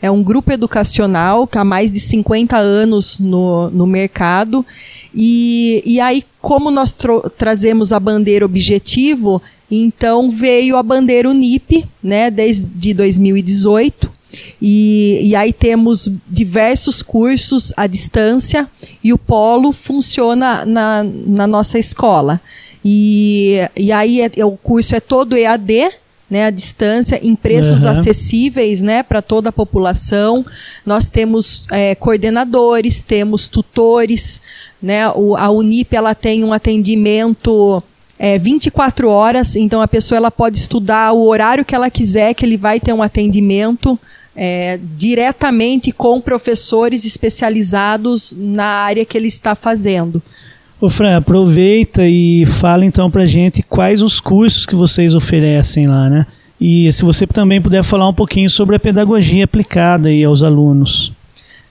é 0.00 0.10
um 0.10 0.24
grupo 0.24 0.50
educacional 0.50 1.46
que 1.46 1.56
há 1.56 1.62
mais 1.62 1.92
de 1.92 2.00
50 2.00 2.56
anos 2.56 3.20
no, 3.20 3.70
no 3.70 3.86
mercado. 3.86 4.66
E, 5.14 5.84
e 5.86 6.00
aí, 6.00 6.24
como 6.40 6.68
nós 6.68 6.92
trazemos 7.38 7.92
a 7.92 8.00
bandeira 8.00 8.44
Objetivo, 8.44 9.40
então 9.70 10.28
veio 10.32 10.76
a 10.76 10.82
bandeira 10.82 11.30
Unip, 11.30 11.86
né, 12.02 12.28
desde 12.28 12.92
2018. 12.92 14.10
E, 14.60 15.20
e 15.22 15.36
aí 15.36 15.52
temos 15.52 16.10
diversos 16.28 17.02
cursos 17.02 17.72
à 17.76 17.86
distância 17.86 18.68
e 19.02 19.12
o 19.12 19.18
polo 19.18 19.72
funciona 19.72 20.64
na, 20.64 21.04
na 21.04 21.46
nossa 21.46 21.78
escola. 21.78 22.40
E, 22.84 23.58
e 23.76 23.92
aí 23.92 24.20
é, 24.20 24.30
é 24.36 24.44
o 24.44 24.52
curso 24.56 24.94
é 24.94 25.00
todo 25.00 25.36
EAD, 25.36 25.90
né, 26.28 26.46
à 26.46 26.50
distância, 26.50 27.20
em 27.22 27.36
preços 27.36 27.84
uhum. 27.84 27.90
acessíveis 27.90 28.80
né, 28.80 29.02
para 29.02 29.20
toda 29.20 29.50
a 29.50 29.52
população. 29.52 30.44
Nós 30.84 31.08
temos 31.10 31.64
é, 31.70 31.94
coordenadores, 31.94 33.00
temos 33.00 33.48
tutores. 33.48 34.40
Né, 34.82 35.08
o, 35.10 35.36
a 35.36 35.50
Unip 35.50 35.94
ela 35.94 36.14
tem 36.14 36.42
um 36.42 36.52
atendimento 36.52 37.82
é, 38.18 38.38
24 38.38 39.08
horas, 39.08 39.56
então 39.56 39.80
a 39.80 39.88
pessoa 39.88 40.16
ela 40.16 40.30
pode 40.30 40.58
estudar 40.58 41.12
o 41.12 41.26
horário 41.26 41.64
que 41.64 41.74
ela 41.74 41.90
quiser, 41.90 42.34
que 42.34 42.46
ele 42.46 42.56
vai 42.56 42.80
ter 42.80 42.92
um 42.92 43.02
atendimento 43.02 43.98
é, 44.34 44.78
diretamente 44.96 45.92
com 45.92 46.20
professores 46.20 47.04
especializados 47.04 48.34
na 48.36 48.64
área 48.64 49.04
que 49.04 49.16
ele 49.16 49.28
está 49.28 49.54
fazendo. 49.54 50.22
Ô 50.80 50.88
Fran, 50.88 51.16
aproveita 51.16 52.06
e 52.06 52.44
fala 52.44 52.84
então 52.84 53.10
pra 53.10 53.24
gente 53.24 53.62
quais 53.62 54.02
os 54.02 54.20
cursos 54.20 54.66
que 54.66 54.74
vocês 54.74 55.14
oferecem 55.14 55.86
lá, 55.86 56.10
né? 56.10 56.26
E 56.60 56.92
se 56.92 57.04
você 57.04 57.26
também 57.26 57.60
puder 57.60 57.82
falar 57.82 58.08
um 58.08 58.14
pouquinho 58.14 58.48
sobre 58.48 58.76
a 58.76 58.80
pedagogia 58.80 59.44
aplicada 59.44 60.08
aí 60.08 60.24
aos 60.24 60.42
alunos. 60.42 61.12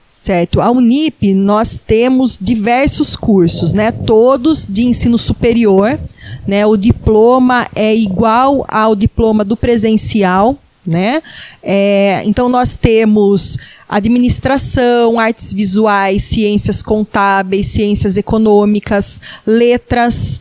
Certo. 0.06 0.60
A 0.60 0.70
Unip, 0.70 1.34
nós 1.34 1.76
temos 1.76 2.38
diversos 2.40 3.16
cursos, 3.16 3.72
né? 3.72 3.90
Todos 3.90 4.66
de 4.66 4.84
ensino 4.84 5.18
superior, 5.18 5.98
né? 6.46 6.64
O 6.64 6.76
diploma 6.76 7.66
é 7.74 7.92
igual 7.94 8.64
ao 8.68 8.94
diploma 8.94 9.44
do 9.44 9.56
presencial, 9.56 10.56
né? 10.86 11.22
É, 11.62 12.22
então 12.24 12.48
nós 12.48 12.74
temos 12.74 13.56
administração, 13.88 15.18
artes 15.18 15.52
visuais, 15.52 16.24
ciências 16.24 16.82
contábeis, 16.82 17.68
ciências 17.68 18.16
econômicas, 18.16 19.20
letras, 19.46 20.40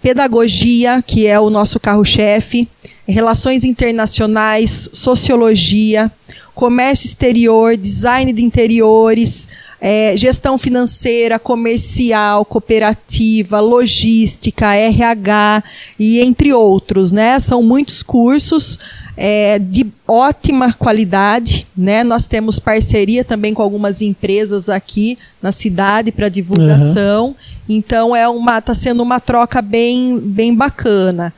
pedagogia, 0.00 1.02
que 1.06 1.26
é 1.26 1.38
o 1.38 1.50
nosso 1.50 1.78
carro-chefe, 1.80 2.68
relações 3.06 3.64
internacionais, 3.64 4.88
sociologia, 4.92 6.10
comércio 6.54 7.06
exterior, 7.06 7.76
design 7.76 8.32
de 8.32 8.42
interiores, 8.42 9.48
é, 9.80 10.16
gestão 10.16 10.58
financeira, 10.58 11.38
comercial, 11.38 12.44
cooperativa, 12.44 13.60
logística, 13.60 14.74
RH 14.74 15.62
e 15.98 16.20
entre 16.20 16.52
outros, 16.52 17.12
né? 17.12 17.38
São 17.38 17.62
muitos 17.62 18.02
cursos 18.02 18.78
é, 19.16 19.58
de 19.58 19.86
ótima 20.06 20.72
qualidade, 20.72 21.66
né? 21.76 22.02
Nós 22.02 22.26
temos 22.26 22.58
parceria 22.58 23.24
também 23.24 23.54
com 23.54 23.62
algumas 23.62 24.02
empresas 24.02 24.68
aqui 24.68 25.18
na 25.40 25.52
cidade 25.52 26.10
para 26.10 26.28
divulgação. 26.28 27.28
Uhum. 27.28 27.34
Então 27.68 28.16
é 28.16 28.28
uma, 28.28 28.58
está 28.58 28.74
sendo 28.74 29.02
uma 29.02 29.20
troca 29.20 29.62
bem, 29.62 30.18
bem 30.18 30.54
bacana. 30.54 31.32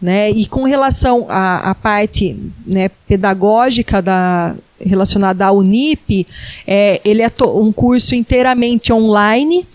Né? 0.00 0.30
E 0.30 0.46
com 0.46 0.64
relação 0.64 1.26
à, 1.28 1.70
à 1.70 1.74
parte 1.74 2.36
né, 2.66 2.90
pedagógica 3.08 4.02
da, 4.02 4.54
relacionada 4.80 5.46
à 5.46 5.52
Unip, 5.52 6.26
é, 6.66 7.00
ele 7.04 7.22
é 7.22 7.30
um 7.54 7.72
curso 7.72 8.14
inteiramente 8.14 8.92
online. 8.92 9.66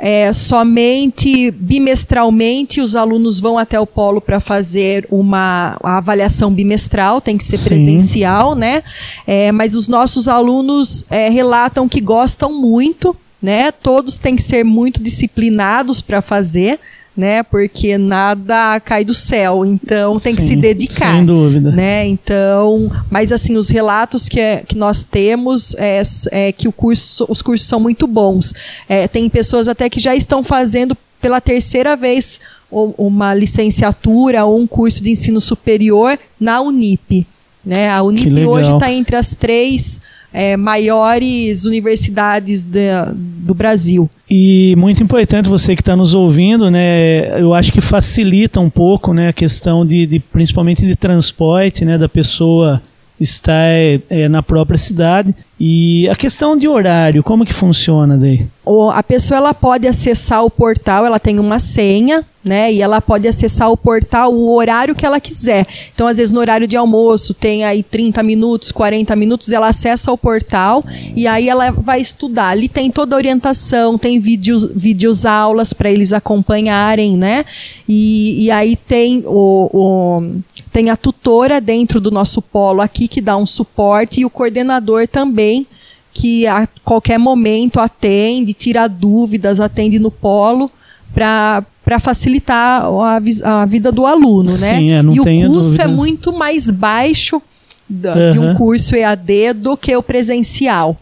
É, 0.00 0.32
somente 0.32 1.50
bimestralmente 1.50 2.80
os 2.80 2.94
alunos 2.94 3.40
vão 3.40 3.58
até 3.58 3.80
o 3.80 3.86
polo 3.86 4.20
para 4.20 4.38
fazer 4.38 5.04
uma 5.10 5.76
avaliação 5.82 6.52
bimestral, 6.52 7.20
tem 7.20 7.36
que 7.36 7.42
ser 7.42 7.56
Sim. 7.56 7.68
presencial, 7.70 8.54
né? 8.54 8.84
É, 9.26 9.50
mas 9.50 9.74
os 9.74 9.88
nossos 9.88 10.28
alunos 10.28 11.04
é, 11.10 11.28
relatam 11.28 11.88
que 11.88 12.00
gostam 12.00 12.60
muito, 12.60 13.16
né? 13.42 13.72
Todos 13.72 14.18
têm 14.18 14.36
que 14.36 14.42
ser 14.42 14.64
muito 14.64 15.02
disciplinados 15.02 16.00
para 16.00 16.22
fazer 16.22 16.78
né? 17.18 17.42
Porque 17.42 17.98
nada 17.98 18.78
cai 18.78 19.04
do 19.04 19.12
céu, 19.12 19.66
então 19.66 20.20
tem 20.20 20.34
Sim, 20.34 20.40
que 20.40 20.46
se 20.46 20.54
dedicar. 20.54 21.16
Sem 21.16 21.26
dúvida. 21.26 21.72
Né? 21.72 22.06
Então, 22.06 22.88
mas 23.10 23.32
assim, 23.32 23.56
os 23.56 23.68
relatos 23.68 24.28
que, 24.28 24.38
é, 24.38 24.58
que 24.58 24.78
nós 24.78 25.02
temos 25.02 25.74
é, 25.74 26.00
é 26.30 26.52
que 26.52 26.68
o 26.68 26.72
curso, 26.72 27.26
os 27.28 27.42
cursos 27.42 27.66
são 27.66 27.80
muito 27.80 28.06
bons. 28.06 28.54
É, 28.88 29.08
tem 29.08 29.28
pessoas 29.28 29.66
até 29.66 29.90
que 29.90 29.98
já 29.98 30.14
estão 30.14 30.44
fazendo 30.44 30.96
pela 31.20 31.40
terceira 31.40 31.96
vez 31.96 32.40
uma 32.70 33.34
licenciatura 33.34 34.44
ou 34.44 34.60
um 34.60 34.66
curso 34.66 35.02
de 35.02 35.10
ensino 35.10 35.40
superior 35.40 36.16
na 36.38 36.60
Unip. 36.60 37.26
Né? 37.64 37.90
A 37.90 38.00
Unip 38.00 38.46
hoje 38.46 38.72
está 38.72 38.92
entre 38.92 39.16
as 39.16 39.34
três 39.34 40.00
é, 40.32 40.56
maiores 40.56 41.64
universidades 41.64 42.64
de, 42.64 42.88
do 43.14 43.54
Brasil. 43.54 44.08
E 44.30 44.74
muito 44.76 45.02
importante 45.02 45.48
você 45.48 45.74
que 45.74 45.80
está 45.80 45.96
nos 45.96 46.14
ouvindo, 46.14 46.70
né? 46.70 47.40
Eu 47.40 47.54
acho 47.54 47.72
que 47.72 47.80
facilita 47.80 48.60
um 48.60 48.68
pouco, 48.68 49.14
né, 49.14 49.28
a 49.28 49.32
questão 49.32 49.86
de, 49.86 50.06
de, 50.06 50.18
principalmente 50.18 50.86
de 50.86 50.94
transporte, 50.94 51.84
né, 51.84 51.96
da 51.96 52.08
pessoa 52.08 52.82
está 53.20 53.52
é, 53.54 54.00
é, 54.08 54.28
na 54.28 54.42
própria 54.42 54.78
cidade. 54.78 55.34
E 55.60 56.08
a 56.08 56.14
questão 56.14 56.56
de 56.56 56.68
horário, 56.68 57.22
como 57.22 57.44
que 57.44 57.52
funciona 57.52 58.16
daí? 58.16 58.46
a 58.92 59.02
pessoa 59.02 59.38
ela 59.38 59.54
pode 59.54 59.88
acessar 59.88 60.44
o 60.44 60.50
portal, 60.50 61.06
ela 61.06 61.18
tem 61.18 61.38
uma 61.38 61.58
senha, 61.58 62.24
né? 62.44 62.70
E 62.70 62.82
ela 62.82 63.00
pode 63.00 63.26
acessar 63.26 63.70
o 63.72 63.76
portal 63.76 64.32
o 64.32 64.54
horário 64.54 64.94
que 64.94 65.06
ela 65.06 65.18
quiser. 65.18 65.66
Então, 65.94 66.06
às 66.06 66.18
vezes, 66.18 66.30
no 66.30 66.38
horário 66.38 66.66
de 66.66 66.76
almoço, 66.76 67.32
tem 67.32 67.64
aí 67.64 67.82
30 67.82 68.22
minutos, 68.22 68.70
40 68.70 69.16
minutos, 69.16 69.50
ela 69.50 69.68
acessa 69.68 70.12
o 70.12 70.18
portal 70.18 70.84
e 71.16 71.26
aí 71.26 71.48
ela 71.48 71.70
vai 71.70 72.00
estudar. 72.00 72.50
Ali 72.50 72.68
tem 72.68 72.90
toda 72.90 73.16
a 73.16 73.18
orientação, 73.18 73.96
tem 73.96 74.20
vídeos, 74.20 74.70
vídeos 74.76 75.24
aulas 75.24 75.72
para 75.72 75.90
eles 75.90 76.12
acompanharem, 76.12 77.16
né? 77.16 77.46
E, 77.88 78.44
e 78.44 78.50
aí 78.50 78.76
tem 78.76 79.24
o, 79.26 79.70
o 79.72 80.40
tem 80.78 80.90
a 80.90 80.96
tutora 80.96 81.60
dentro 81.60 82.00
do 82.00 82.08
nosso 82.08 82.40
polo 82.40 82.80
aqui 82.80 83.08
que 83.08 83.20
dá 83.20 83.36
um 83.36 83.44
suporte 83.44 84.20
e 84.20 84.24
o 84.24 84.30
coordenador 84.30 85.08
também 85.08 85.66
que 86.12 86.46
a 86.46 86.68
qualquer 86.84 87.18
momento 87.18 87.80
atende, 87.80 88.54
tira 88.54 88.86
dúvidas, 88.86 89.58
atende 89.58 89.98
no 89.98 90.08
polo 90.08 90.70
para 91.12 91.64
para 91.84 91.98
facilitar 91.98 92.84
a, 92.84 93.62
a, 93.62 93.64
vida 93.64 93.90
do 93.90 94.06
aluno, 94.06 94.50
né? 94.50 94.76
Sim, 94.76 94.90
é, 94.92 95.02
não 95.02 95.12
e 95.12 95.18
o 95.18 95.24
custo 95.24 95.70
dúvida. 95.70 95.82
é 95.82 95.86
muito 95.88 96.32
mais 96.32 96.70
baixo 96.70 97.42
do, 97.88 98.08
uhum. 98.10 98.30
de 98.30 98.38
um 98.38 98.54
curso 98.54 98.94
EAD 98.94 99.54
do 99.54 99.76
que 99.76 99.96
o 99.96 100.02
presencial 100.02 100.96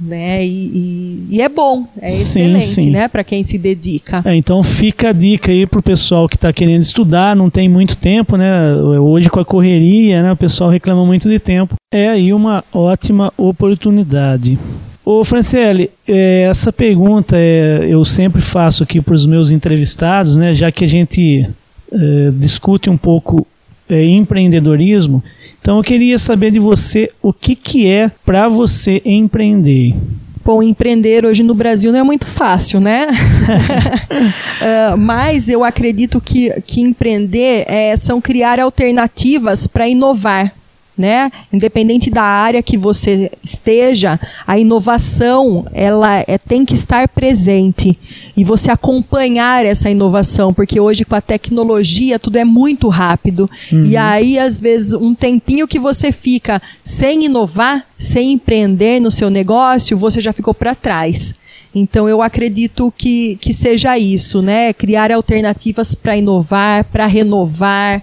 né? 0.00 0.44
E, 0.44 0.48
e, 0.48 1.26
e, 1.36 1.42
é 1.42 1.48
bom, 1.48 1.86
é 2.00 2.10
sim, 2.10 2.22
excelente, 2.22 2.66
sim. 2.66 2.90
né? 2.90 3.08
Para 3.08 3.22
quem 3.22 3.44
se 3.44 3.58
dedica. 3.58 4.22
É, 4.24 4.34
então 4.34 4.62
fica 4.62 5.10
a 5.10 5.12
dica 5.12 5.52
aí 5.52 5.66
pro 5.66 5.82
pessoal 5.82 6.28
que 6.28 6.36
está 6.36 6.52
querendo 6.52 6.82
estudar, 6.82 7.36
não 7.36 7.50
tem 7.50 7.68
muito 7.68 7.96
tempo, 7.96 8.36
né? 8.36 8.74
Hoje 8.74 9.28
com 9.28 9.40
a 9.40 9.44
correria, 9.44 10.22
né? 10.22 10.32
O 10.32 10.36
pessoal 10.36 10.70
reclama 10.70 11.04
muito 11.04 11.28
de 11.28 11.38
tempo. 11.38 11.74
É 11.92 12.08
aí 12.08 12.32
uma 12.32 12.64
ótima 12.72 13.32
oportunidade. 13.36 14.58
Ô 15.04 15.24
Franciele, 15.24 15.90
é, 16.06 16.42
essa 16.42 16.72
pergunta 16.72 17.36
é, 17.36 17.86
eu 17.88 18.04
sempre 18.04 18.40
faço 18.40 18.82
aqui 18.82 19.00
para 19.00 19.14
os 19.14 19.26
meus 19.26 19.50
entrevistados, 19.50 20.36
né? 20.36 20.54
Já 20.54 20.70
que 20.70 20.84
a 20.84 20.88
gente 20.88 21.48
é, 21.92 22.30
discute 22.32 22.88
um 22.88 22.96
pouco 22.96 23.46
é, 23.90 24.04
empreendedorismo. 24.04 25.22
Então 25.60 25.76
eu 25.76 25.82
queria 25.82 26.18
saber 26.18 26.50
de 26.50 26.58
você 26.58 27.10
o 27.20 27.32
que, 27.32 27.54
que 27.54 27.86
é 27.86 28.10
para 28.24 28.48
você 28.48 29.02
empreender. 29.04 29.94
Bom, 30.42 30.62
empreender 30.62 31.26
hoje 31.26 31.42
no 31.42 31.54
Brasil 31.54 31.92
não 31.92 31.98
é 31.98 32.02
muito 32.02 32.26
fácil, 32.26 32.80
né? 32.80 33.06
uh, 33.06 34.96
mas 34.98 35.48
eu 35.48 35.62
acredito 35.62 36.20
que, 36.20 36.50
que 36.62 36.80
empreender 36.80 37.64
é, 37.68 37.94
são 37.96 38.20
criar 38.20 38.58
alternativas 38.58 39.66
para 39.66 39.88
inovar 39.88 40.54
né? 41.00 41.32
Independente 41.50 42.10
da 42.10 42.22
área 42.22 42.62
que 42.62 42.76
você 42.76 43.32
esteja, 43.42 44.20
a 44.46 44.58
inovação 44.58 45.66
ela 45.72 46.18
é, 46.26 46.36
tem 46.36 46.64
que 46.64 46.74
estar 46.74 47.08
presente 47.08 47.98
e 48.36 48.44
você 48.44 48.70
acompanhar 48.70 49.64
essa 49.64 49.88
inovação, 49.88 50.52
porque 50.52 50.78
hoje 50.78 51.04
com 51.06 51.14
a 51.14 51.20
tecnologia 51.22 52.18
tudo 52.18 52.36
é 52.36 52.44
muito 52.44 52.88
rápido 52.88 53.48
uhum. 53.72 53.84
e 53.84 53.96
aí 53.96 54.38
às 54.38 54.60
vezes 54.60 54.92
um 54.92 55.14
tempinho 55.14 55.66
que 55.66 55.78
você 55.78 56.12
fica 56.12 56.60
sem 56.84 57.24
inovar, 57.24 57.86
sem 57.98 58.32
empreender 58.32 59.00
no 59.00 59.10
seu 59.10 59.30
negócio, 59.30 59.96
você 59.96 60.20
já 60.20 60.32
ficou 60.34 60.52
para 60.52 60.74
trás. 60.74 61.34
Então 61.74 62.08
eu 62.08 62.20
acredito 62.20 62.92
que, 62.96 63.38
que 63.40 63.54
seja 63.54 63.96
isso, 63.96 64.42
né? 64.42 64.72
Criar 64.72 65.12
alternativas 65.12 65.94
para 65.94 66.16
inovar, 66.16 66.84
para 66.84 67.06
renovar, 67.06 68.02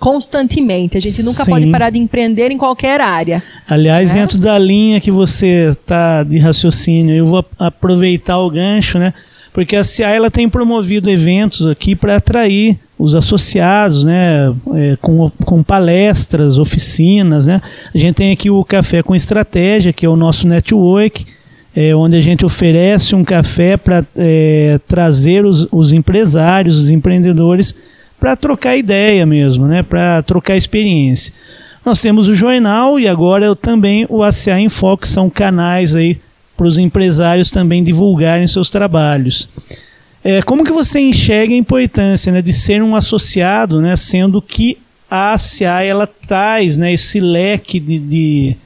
constantemente. 0.00 0.96
A 0.96 1.00
gente 1.00 1.22
nunca 1.22 1.44
Sim. 1.44 1.50
pode 1.50 1.66
parar 1.68 1.90
de 1.90 1.98
empreender 1.98 2.50
em 2.50 2.56
qualquer 2.56 3.00
área. 3.02 3.42
Aliás, 3.68 4.10
né? 4.10 4.20
dentro 4.20 4.38
da 4.38 4.58
linha 4.58 4.98
que 5.00 5.10
você 5.10 5.70
está 5.70 6.24
de 6.24 6.38
raciocínio, 6.38 7.14
eu 7.14 7.26
vou 7.26 7.44
aproveitar 7.58 8.38
o 8.38 8.50
gancho, 8.50 8.98
né? 8.98 9.12
Porque 9.52 9.76
a 9.76 9.84
CIA 9.84 10.08
ela 10.08 10.30
tem 10.30 10.48
promovido 10.48 11.10
eventos 11.10 11.66
aqui 11.66 11.94
para 11.94 12.16
atrair 12.16 12.78
os 12.98 13.14
associados, 13.14 14.04
né, 14.04 14.54
é, 14.74 14.96
com, 15.00 15.30
com 15.44 15.62
palestras, 15.62 16.56
oficinas, 16.58 17.46
né. 17.46 17.60
A 17.92 17.98
gente 17.98 18.14
tem 18.14 18.30
aqui 18.30 18.48
o 18.48 18.62
Café 18.62 19.02
com 19.02 19.14
Estratégia, 19.14 19.92
que 19.92 20.06
é 20.06 20.08
o 20.08 20.16
nosso 20.16 20.46
network, 20.46 21.26
é, 21.74 21.94
onde 21.94 22.16
a 22.16 22.20
gente 22.20 22.44
oferece 22.44 23.14
um 23.14 23.24
café 23.24 23.76
para 23.76 24.04
é, 24.16 24.78
trazer 24.86 25.44
os, 25.44 25.66
os 25.72 25.92
empresários, 25.92 26.78
os 26.78 26.90
empreendedores 26.90 27.74
para 28.20 28.36
trocar 28.36 28.76
ideia 28.76 29.24
mesmo, 29.24 29.66
né? 29.66 29.82
Para 29.82 30.22
trocar 30.22 30.56
experiência. 30.56 31.32
Nós 31.84 32.00
temos 32.00 32.28
o 32.28 32.34
jornal 32.34 33.00
e 33.00 33.08
agora 33.08 33.56
também 33.56 34.06
o 34.10 34.22
ACA 34.22 34.60
em 34.60 34.68
Foco, 34.68 35.08
são 35.08 35.30
canais 35.30 35.96
aí 35.96 36.20
para 36.54 36.66
os 36.66 36.76
empresários 36.76 37.50
também 37.50 37.82
divulgarem 37.82 38.46
seus 38.46 38.68
trabalhos. 38.68 39.48
É, 40.22 40.42
como 40.42 40.62
que 40.62 40.70
você 40.70 41.00
enxerga 41.00 41.54
a 41.54 41.56
importância 41.56 42.30
né, 42.30 42.42
de 42.42 42.52
ser 42.52 42.82
um 42.82 42.94
associado, 42.94 43.80
né, 43.80 43.96
sendo 43.96 44.42
que 44.42 44.76
a 45.10 45.32
ACA 45.32 45.82
ela 45.82 46.06
traz 46.06 46.76
né, 46.76 46.92
esse 46.92 47.18
leque 47.18 47.80
de, 47.80 47.98
de, 47.98 48.56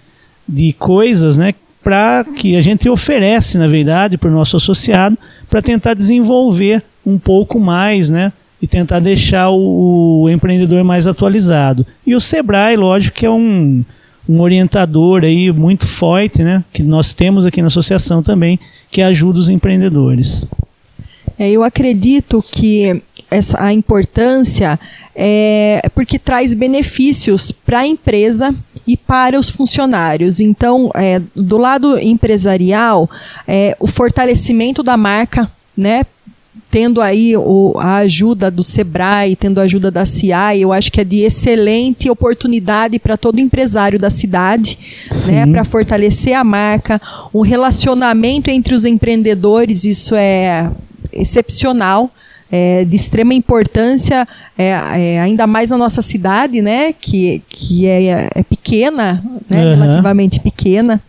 de 0.49 0.73
coisas 0.73 1.37
né, 1.37 1.55
para 1.85 2.25
que 2.25 2.57
a 2.57 2.61
gente 2.61 2.89
oferece, 2.89 3.57
na 3.59 3.69
verdade, 3.69 4.19
para 4.19 4.29
o 4.29 4.33
nosso 4.33 4.57
associado, 4.57 5.17
para 5.49 5.63
tentar 5.63 5.95
desenvolver 5.95 6.83
um 7.07 7.17
pouco 7.17 7.61
mais 7.61 8.11
né, 8.11 8.33
e 8.65 8.67
tentar 8.67 8.99
deixar 8.99 9.51
o, 9.51 10.23
o, 10.23 10.31
empreendedor 10.31 10.83
mais 10.83 11.07
atualizado. 11.07 11.87
E 12.07 12.15
o 12.15 12.21
Sebrae, 12.21 12.79
lógico, 12.79 13.19
que 13.19 13.27
é 13.27 13.31
um, 13.31 13.85
um 14.27 14.41
orientador 14.41 15.23
aí 15.23 15.53
muito 15.53 15.87
forte, 15.87 16.43
né? 16.43 16.65
Que 16.73 16.83
nós 16.83 17.13
temos 17.13 17.45
aqui 17.45 17.61
na 17.61 17.67
associação 17.67 18.23
também, 18.23 18.59
que 18.91 19.03
ajuda 19.03 19.39
os 19.39 19.51
empreendedores. 19.51 20.47
É, 21.39 21.51
eu 21.51 21.63
acredito 21.63 22.43
que 22.43 23.03
essa, 23.31 23.63
a 23.63 23.71
importância 23.71 24.81
é 25.15 25.83
porque 25.95 26.19
traz 26.19 26.55
benefícios 26.55 27.53
para 27.53 27.81
a 27.81 27.87
empresa 27.87 28.55
e 28.87 28.97
para 28.97 29.39
os 29.39 29.51
funcionários. 29.51 30.41
Então, 30.41 30.91
é, 30.95 31.21
do 31.37 31.59
lado 31.59 31.99
empresarial, 31.99 33.11
é, 33.47 33.77
o 33.79 33.87
fortalecimento 33.87 34.83
da 34.83 34.97
marca, 34.97 35.53
né? 35.77 36.07
Tendo 36.75 37.01
aí 37.01 37.37
o, 37.37 37.73
a 37.79 37.99
ajuda 37.99 38.51
do 38.51 38.65
Sebrae, 38.65 39.37
tendo 39.37 39.61
a 39.61 39.63
ajuda 39.63 39.93
da 39.93 40.05
CIAI, 40.05 40.59
eu 40.59 40.73
acho 40.73 40.91
que 40.91 41.01
é 41.01 41.05
de 41.05 41.21
excelente 41.21 42.11
oportunidade 42.11 42.99
para 42.99 43.17
todo 43.17 43.39
empresário 43.39 43.97
da 43.97 44.11
cidade, 44.11 44.77
né, 45.29 45.47
para 45.47 45.63
fortalecer 45.63 46.37
a 46.37 46.43
marca, 46.43 47.01
um 47.33 47.43
relacionamento 47.43 48.51
entre 48.51 48.75
os 48.75 48.85
empreendedores, 48.85 49.85
isso 49.85 50.17
é 50.17 50.69
excepcional 51.13 52.11
é, 52.57 52.85
de 52.85 52.95
extrema 52.95 53.35
importância, 53.35 54.29
é, 54.57 54.69
é, 54.71 55.21
ainda 55.21 55.45
mais 55.45 55.71
na 55.71 55.77
nossa 55.77 56.01
cidade, 56.01 56.63
né, 56.63 56.93
que, 56.93 57.43
que 57.49 57.85
é, 57.85 58.29
é 58.33 58.43
pequena, 58.45 59.25
né, 59.51 59.65
uhum. 59.65 59.75
relativamente 59.75 60.39
pequena, 60.39 61.03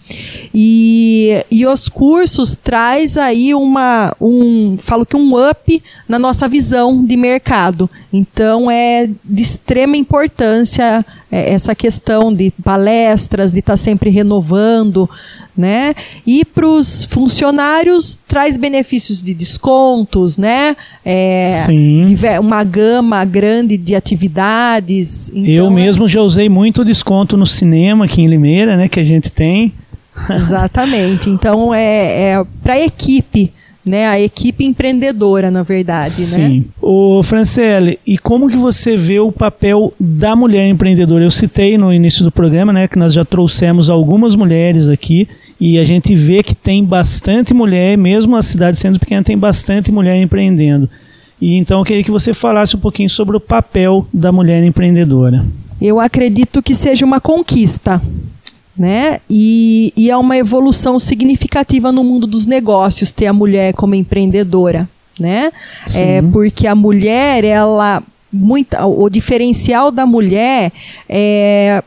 e, 0.52 1.46
e 1.52 1.68
os 1.68 1.88
cursos 1.88 2.56
traz 2.56 3.16
aí 3.16 3.54
uma, 3.54 4.12
um, 4.20 4.76
falo 4.80 5.06
que 5.06 5.16
um 5.16 5.34
up 5.50 5.84
na 6.10 6.18
nossa 6.18 6.48
visão 6.48 7.06
de 7.06 7.16
mercado. 7.16 7.88
Então 8.12 8.72
é 8.72 9.08
de 9.24 9.42
extrema 9.44 9.96
importância 9.96 11.06
é, 11.32 11.54
essa 11.54 11.76
questão 11.76 12.34
de 12.34 12.50
palestras, 12.64 13.52
de 13.52 13.60
estar 13.60 13.74
tá 13.74 13.78
sempre 13.78 14.10
renovando, 14.10 15.08
né? 15.58 15.96
E 16.26 16.44
para 16.44 16.68
os 16.68 17.06
funcionários 17.06 18.18
traz 18.28 18.58
benefícios 18.58 19.22
de 19.24 19.34
descontos, 19.34 20.38
né? 20.38 20.76
É, 21.04 21.64
Sim. 21.66 22.16
Uma 22.40 22.64
gama 22.64 23.24
grande 23.24 23.78
de 23.78 23.96
atividades. 23.96 25.30
Então, 25.30 25.46
Eu 25.46 25.70
mesmo 25.70 26.08
já 26.08 26.22
usei 26.22 26.50
muito 26.50 26.84
desconto 26.84 27.38
no 27.38 27.46
cinema 27.46 28.06
aqui 28.06 28.22
em 28.22 28.28
Limeira, 28.28 28.76
né? 28.76 28.88
Que 28.90 29.00
a 29.00 29.04
gente 29.04 29.32
tem. 29.32 29.74
Exatamente. 30.30 31.30
Então 31.30 31.74
é, 31.74 32.32
é 32.32 32.46
para 32.62 32.74
a 32.74 32.80
equipe 32.80 33.52
né, 33.86 34.08
a 34.08 34.20
equipe 34.20 34.66
empreendedora, 34.66 35.52
na 35.52 35.62
verdade, 35.62 36.10
Sim. 36.10 36.42
né? 36.42 36.50
Sim. 36.50 36.66
O 36.82 37.22
Franciele, 37.22 38.00
e 38.06 38.18
como 38.18 38.50
que 38.50 38.58
você 38.58 38.98
vê 38.98 39.20
o 39.20 39.32
papel 39.32 39.94
da 40.00 40.36
mulher 40.36 40.68
empreendedora? 40.68 41.24
Eu 41.24 41.30
citei 41.30 41.78
no 41.78 41.94
início 41.94 42.24
do 42.24 42.32
programa, 42.32 42.74
né, 42.74 42.88
que 42.88 42.98
nós 42.98 43.14
já 43.14 43.24
trouxemos 43.24 43.90
algumas 43.90 44.36
mulheres 44.36 44.90
aqui 44.90 45.28
e 45.60 45.80
a 45.80 45.84
gente 45.84 46.14
vê 46.16 46.44
que 46.44 46.54
tem 46.54 46.84
bastante 46.84 47.54
mulher, 47.54 47.98
mesmo 47.98 48.36
a 48.36 48.44
cidade 48.44 48.78
sendo 48.78 49.00
pequena, 49.00 49.24
tem 49.24 49.38
bastante 49.38 49.92
mulher 49.92 50.22
empreendendo. 50.22 50.90
E 51.40 51.56
então 51.56 51.80
eu 51.80 51.86
queria 51.86 52.04
que 52.04 52.12
você 52.12 52.34
falasse 52.34 52.76
um 52.76 52.80
pouquinho 52.80 53.10
sobre 53.10 53.36
o 53.36 53.40
papel 53.40 54.08
da 54.14 54.32
mulher 54.32 54.64
empreendedora. 54.64 55.46
Eu 55.82 56.00
acredito 56.00 56.64
que 56.64 56.74
seja 56.74 57.06
uma 57.06 57.20
conquista, 57.20 58.02
né? 58.78 59.20
E, 59.30 59.94
e 59.96 60.10
é 60.10 60.18
uma 60.18 60.38
evolução 60.38 61.00
significativa 61.00 61.92
no 61.92 62.04
mundo 62.04 62.26
dos 62.28 62.46
negócios 62.46 63.12
ter 63.12 63.28
a 63.28 63.34
mulher 63.34 63.74
como 63.74 63.96
empreendedora, 63.96 64.90
né? 65.20 65.52
É 65.94 66.22
porque 66.22 66.68
a 66.68 66.76
mulher, 66.76 67.44
ela 67.44 68.02
muita, 68.32 68.86
o 68.86 69.10
diferencial 69.10 69.92
da 69.92 70.06
mulher 70.06 70.72
é 71.08 71.84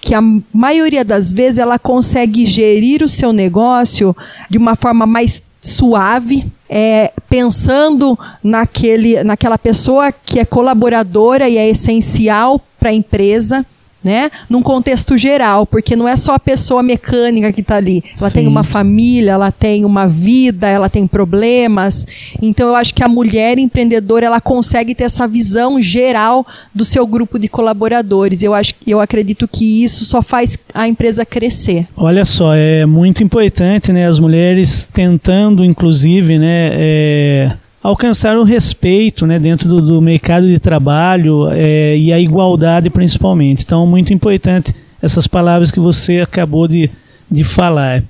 que 0.00 0.14
a 0.14 0.20
maioria 0.52 1.04
das 1.04 1.32
vezes 1.32 1.58
ela 1.58 1.78
consegue 1.78 2.46
gerir 2.46 3.02
o 3.02 3.08
seu 3.08 3.32
negócio 3.32 4.16
de 4.48 4.58
uma 4.58 4.76
forma 4.76 5.06
mais 5.06 5.42
suave, 5.60 6.50
é, 6.68 7.12
pensando 7.28 8.18
naquele, 8.42 9.22
naquela 9.24 9.58
pessoa 9.58 10.12
que 10.12 10.38
é 10.38 10.44
colaboradora 10.44 11.48
e 11.48 11.56
é 11.56 11.68
essencial 11.68 12.60
para 12.78 12.90
a 12.90 12.94
empresa 12.94 13.66
né? 14.02 14.30
Num 14.48 14.62
contexto 14.62 15.16
geral, 15.16 15.66
porque 15.66 15.96
não 15.96 16.06
é 16.06 16.16
só 16.16 16.34
a 16.34 16.38
pessoa 16.38 16.82
mecânica 16.82 17.52
que 17.52 17.60
está 17.60 17.76
ali. 17.76 18.02
Ela 18.18 18.30
Sim. 18.30 18.38
tem 18.38 18.46
uma 18.46 18.62
família, 18.62 19.32
ela 19.32 19.50
tem 19.50 19.84
uma 19.84 20.06
vida, 20.06 20.68
ela 20.68 20.88
tem 20.88 21.06
problemas. 21.06 22.06
Então 22.40 22.68
eu 22.68 22.74
acho 22.74 22.94
que 22.94 23.02
a 23.02 23.08
mulher 23.08 23.58
empreendedora 23.58 24.26
ela 24.26 24.40
consegue 24.40 24.94
ter 24.94 25.04
essa 25.04 25.26
visão 25.26 25.80
geral 25.80 26.46
do 26.74 26.84
seu 26.84 27.06
grupo 27.06 27.38
de 27.38 27.48
colaboradores. 27.48 28.42
Eu 28.42 28.54
acho, 28.54 28.74
eu 28.86 29.00
acredito 29.00 29.48
que 29.48 29.84
isso 29.84 30.04
só 30.04 30.22
faz 30.22 30.58
a 30.72 30.86
empresa 30.86 31.26
crescer. 31.26 31.86
Olha 31.96 32.24
só, 32.24 32.54
é 32.54 32.86
muito 32.86 33.22
importante, 33.22 33.92
né? 33.92 34.06
As 34.06 34.18
mulheres 34.18 34.88
tentando, 34.92 35.64
inclusive, 35.64 36.38
né? 36.38 36.70
É 36.72 37.52
alcançar 37.82 38.36
o 38.36 38.42
respeito 38.42 39.26
né, 39.26 39.38
dentro 39.38 39.68
do, 39.68 39.80
do 39.80 40.02
mercado 40.02 40.46
de 40.46 40.58
trabalho 40.58 41.48
é, 41.50 41.96
e 41.96 42.12
a 42.12 42.18
igualdade 42.18 42.90
principalmente. 42.90 43.64
Então, 43.64 43.86
muito 43.86 44.12
importante 44.12 44.74
essas 45.00 45.26
palavras 45.26 45.70
que 45.70 45.80
você 45.80 46.20
acabou 46.20 46.66
de, 46.66 46.90
de 47.30 47.44
falar. 47.44 48.02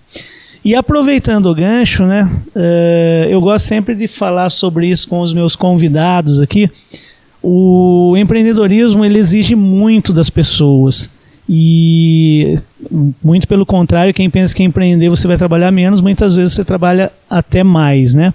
E 0.64 0.74
aproveitando 0.74 1.46
o 1.46 1.54
gancho, 1.54 2.04
né, 2.04 2.30
uh, 2.54 3.28
eu 3.30 3.40
gosto 3.40 3.66
sempre 3.66 3.94
de 3.94 4.08
falar 4.08 4.50
sobre 4.50 4.88
isso 4.88 5.08
com 5.08 5.20
os 5.20 5.32
meus 5.32 5.54
convidados 5.54 6.40
aqui. 6.40 6.70
O 7.42 8.14
empreendedorismo 8.16 9.04
ele 9.04 9.18
exige 9.18 9.54
muito 9.54 10.12
das 10.12 10.28
pessoas. 10.28 11.10
E 11.48 12.58
muito 13.24 13.48
pelo 13.48 13.64
contrário, 13.64 14.12
quem 14.12 14.28
pensa 14.28 14.54
que 14.54 14.62
empreender 14.62 15.08
você 15.08 15.26
vai 15.26 15.38
trabalhar 15.38 15.70
menos, 15.70 16.00
muitas 16.02 16.34
vezes 16.36 16.54
você 16.54 16.64
trabalha 16.64 17.10
até 17.30 17.64
mais, 17.64 18.14
né? 18.14 18.34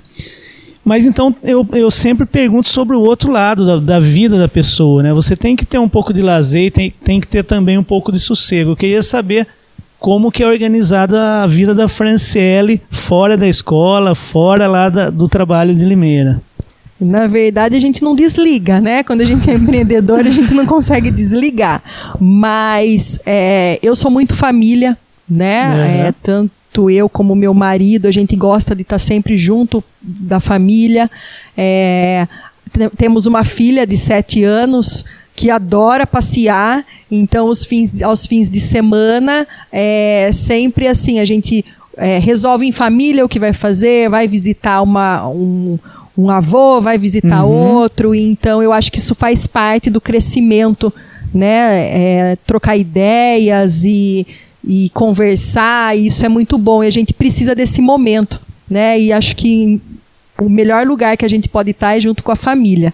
Mas 0.84 1.06
então 1.06 1.34
eu, 1.42 1.66
eu 1.72 1.90
sempre 1.90 2.26
pergunto 2.26 2.68
sobre 2.68 2.96
o 2.96 3.02
outro 3.02 3.32
lado 3.32 3.66
da, 3.66 3.80
da 3.80 4.00
vida 4.00 4.38
da 4.38 4.48
pessoa, 4.48 5.02
né? 5.02 5.14
Você 5.14 5.36
tem 5.36 5.56
que 5.56 5.66
ter 5.66 5.78
um 5.80 5.88
pouco 5.88 6.14
de 6.14 6.22
lazer 6.22 6.66
e 6.66 6.72
tem, 6.72 6.94
tem 7.04 7.22
que 7.22 7.28
ter 7.28 7.44
também 7.44 7.78
um 7.78 7.84
pouco 7.84 8.12
de 8.12 8.20
sossego. 8.20 8.72
Eu 8.72 8.76
queria 8.76 9.02
saber 9.02 9.48
como 9.98 10.30
que 10.30 10.44
é 10.44 10.48
organizada 10.48 11.44
a 11.44 11.48
vida 11.48 11.74
da 11.74 11.88
Franciele 11.88 12.82
fora 12.90 13.38
da 13.38 13.48
escola, 13.48 14.14
fora 14.14 14.68
lá 14.68 14.90
da, 14.90 15.10
do 15.10 15.30
trabalho 15.30 15.74
de 15.74 15.86
Limeira. 15.86 16.42
Na 17.00 17.28
verdade, 17.28 17.76
a 17.76 17.80
gente 17.80 18.04
não 18.04 18.16
desliga, 18.16 18.82
né? 18.82 19.04
Quando 19.04 19.22
a 19.22 19.26
gente 19.26 19.50
é 19.50 19.56
empreendedor, 19.56 20.20
a 20.20 20.30
gente 20.30 20.54
não 20.54 20.66
consegue 20.66 21.10
desligar. 21.10 21.82
Mas 22.20 23.18
é, 23.26 23.80
eu 23.82 23.96
sou 23.96 24.12
muito 24.12 24.36
família, 24.36 24.98
né? 25.30 25.74
Uhum. 25.74 26.06
É, 26.08 26.14
tanto 26.22 26.52
tanto 26.74 26.90
eu 26.90 27.08
como 27.08 27.36
meu 27.36 27.54
marido, 27.54 28.08
a 28.08 28.12
gente 28.12 28.36
gosta 28.36 28.76
de 28.76 28.82
estar 28.82 28.98
sempre 28.98 29.38
junto 29.38 29.84
da 30.02 30.40
família. 30.40 31.10
É, 31.56 32.28
temos 32.98 33.28
uma 33.28 33.44
filha 33.44 33.86
de 33.86 33.96
sete 33.96 34.44
anos 34.44 35.06
que 35.36 35.50
adora 35.50 36.06
passear, 36.06 36.84
então 37.10 37.48
os 37.48 37.66
fins, 37.66 38.02
aos 38.02 38.26
fins 38.26 38.50
de 38.50 38.60
semana 38.60 39.48
é 39.72 40.32
sempre 40.34 40.88
assim, 40.88 41.20
a 41.20 41.26
gente 41.26 41.64
é, 41.98 42.20
resolve 42.20 42.66
em 42.66 42.72
família 42.72 43.26
o 43.26 43.30
que 43.30 43.40
vai 43.40 43.54
fazer, 43.54 44.10
vai 44.10 44.28
visitar 44.28 44.82
uma, 44.82 45.28
um, 45.28 45.80
um 46.16 46.30
avô, 46.30 46.82
vai 46.82 47.00
visitar 47.00 47.44
uhum. 47.44 47.52
outro, 47.52 48.14
então 48.14 48.62
eu 48.62 48.72
acho 48.72 48.92
que 48.92 49.00
isso 49.00 49.16
faz 49.16 49.48
parte 49.48 49.90
do 49.90 50.00
crescimento, 50.00 50.94
né? 51.34 52.32
É, 52.32 52.38
trocar 52.46 52.78
ideias 52.78 53.84
e 53.84 54.28
e 54.64 54.90
conversar, 54.90 55.98
e 55.98 56.08
isso 56.08 56.26
é 56.26 56.30
muito 56.30 56.58
bom. 56.58 56.84
E 56.84 56.88
a 56.88 56.92
gente 56.92 57.14
precisa 57.14 57.54
desse 57.54 57.82
momento, 57.82 58.40
né? 58.70 59.00
E 59.00 59.12
acho 59.12 59.36
que 59.36 59.82
o 60.40 60.50
melhor 60.50 60.86
lugar 60.88 61.18
que 61.18 61.26
a 61.26 61.30
gente 61.30 61.50
pode 61.50 61.72
estar 61.72 61.98
é 61.98 62.00
junto 62.00 62.24
com 62.24 62.32
a 62.32 62.36
família. 62.36 62.94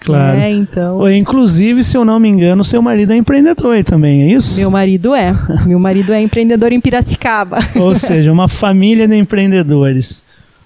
Claro. 0.00 0.38
Né? 0.38 0.50
Então... 0.52 1.10
Inclusive, 1.10 1.82
se 1.82 1.96
eu 1.96 2.04
não 2.04 2.20
me 2.20 2.28
engano, 2.28 2.62
seu 2.62 2.80
marido 2.80 3.12
é 3.12 3.16
empreendedor 3.16 3.82
também, 3.82 4.22
é 4.22 4.32
isso? 4.34 4.58
Meu 4.60 4.70
marido 4.70 5.14
é. 5.14 5.34
Meu 5.66 5.78
marido 5.78 6.12
é 6.12 6.20
empreendedor 6.20 6.72
em 6.72 6.80
Piracicaba. 6.80 7.58
Ou 7.76 7.94
seja, 7.94 8.32
uma 8.32 8.48
família 8.48 9.08
de 9.08 9.16
empreendedores. 9.16 10.22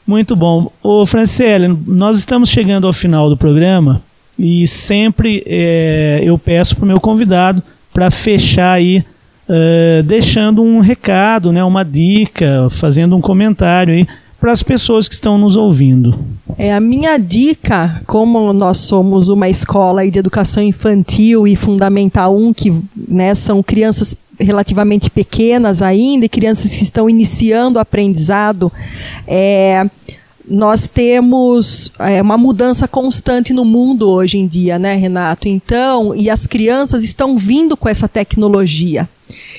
Muito 0.07 0.37
bom. 0.37 0.71
Ô, 0.83 1.07
Franciele, 1.07 1.69
nós 1.87 2.19
estamos 2.19 2.51
chegando 2.51 2.87
ao 2.87 2.93
final 2.93 3.31
do 3.31 3.37
programa 3.37 4.03
e 4.39 4.67
sempre 4.67 5.43
é, 5.47 6.21
eu 6.23 6.37
peço 6.37 6.77
para 6.77 6.85
o 6.85 6.89
meu 6.89 7.01
convidado 7.01 7.63
para 7.93 8.11
fechar 8.11 8.73
aí 8.73 9.05
uh, 9.53 10.03
deixando 10.03 10.63
um 10.63 10.81
recado, 10.81 11.53
né, 11.53 11.63
uma 11.63 11.85
dica, 11.85 12.69
fazendo 12.71 13.15
um 13.15 13.21
comentário 13.21 13.95
aí 13.95 14.07
para 14.41 14.51
as 14.51 14.63
pessoas 14.63 15.07
que 15.07 15.15
estão 15.15 15.39
nos 15.39 15.55
ouvindo. 15.55 16.19
É 16.59 16.75
a 16.75 16.81
minha 16.81 17.17
dica, 17.17 18.03
como 18.07 18.53
nós 18.53 18.79
somos 18.79 19.29
uma 19.29 19.49
escola 19.49 20.09
de 20.11 20.19
educação 20.19 20.63
infantil 20.63 21.47
e 21.47 21.55
fundamental 21.55 22.37
1, 22.37 22.53
que 22.53 22.75
né, 23.09 23.35
são 23.37 23.63
crianças 23.63 24.17
relativamente 24.41 25.09
pequenas 25.09 25.81
ainda 25.81 26.27
e 26.27 26.29
crianças 26.29 26.75
que 26.75 26.83
estão 26.83 27.09
iniciando 27.09 27.79
o 27.79 27.81
aprendizado, 27.81 28.73
é, 29.29 29.89
nós 30.53 30.87
temos 30.87 31.91
é, 31.99 32.21
uma 32.21 32.37
mudança 32.37 32.87
constante 32.87 33.53
no 33.53 33.65
mundo 33.65 34.09
hoje 34.09 34.39
em 34.39 34.47
dia, 34.47 34.79
né, 34.79 34.95
Renato? 34.95 35.49
Então, 35.49 36.15
e 36.15 36.29
as 36.29 36.47
crianças 36.47 37.03
estão 37.03 37.39
vindo 37.39 37.77
com 37.77 37.89
essa 37.89 38.07
tecnologia. 38.07 39.09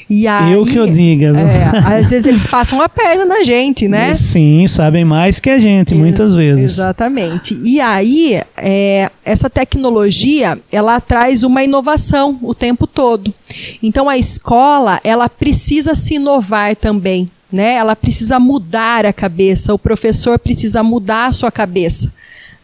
E 0.10 0.28
aí, 0.28 0.54
eu 0.54 0.66
que 0.66 0.78
eu 0.78 0.86
diga. 0.86 1.34
É, 1.38 1.98
às 1.98 2.08
vezes 2.08 2.28
eles 2.28 2.46
passam 2.46 2.80
a 2.80 2.88
perna 2.88 3.26
na 3.26 3.44
gente, 3.44 3.88
né? 3.88 4.14
Sim, 4.16 4.68
sabem 4.68 5.04
mais 5.04 5.40
que 5.40 5.50
a 5.50 5.58
gente, 5.58 5.96
muitas 5.96 6.36
vezes. 6.36 6.74
Exatamente. 6.74 7.60
E 7.64 7.80
aí, 7.80 8.42
é, 8.56 9.10
essa 9.26 9.50
tecnologia, 9.50 10.60
ela 10.72 11.00
traz 11.00 11.44
uma 11.44 11.64
inovação 11.64 12.38
o 12.42 12.54
tempo 12.54 12.86
todo. 12.86 13.34
Então, 13.82 14.08
a 14.08 14.18
escola, 14.18 15.00
ela 15.04 15.28
precisa 15.28 15.96
se 15.96 16.16
inovar 16.16 16.76
também. 16.76 17.30
Né? 17.54 17.76
Ela 17.76 17.96
precisa 17.96 18.40
mudar 18.40 19.06
a 19.06 19.14
cabeça, 19.14 19.76
o 19.76 19.78
professor 19.78 20.40
precisa 20.40 20.82
mudar 20.82 21.28
a 21.28 21.34
sua 21.34 21.52
cabeça. 21.52 22.12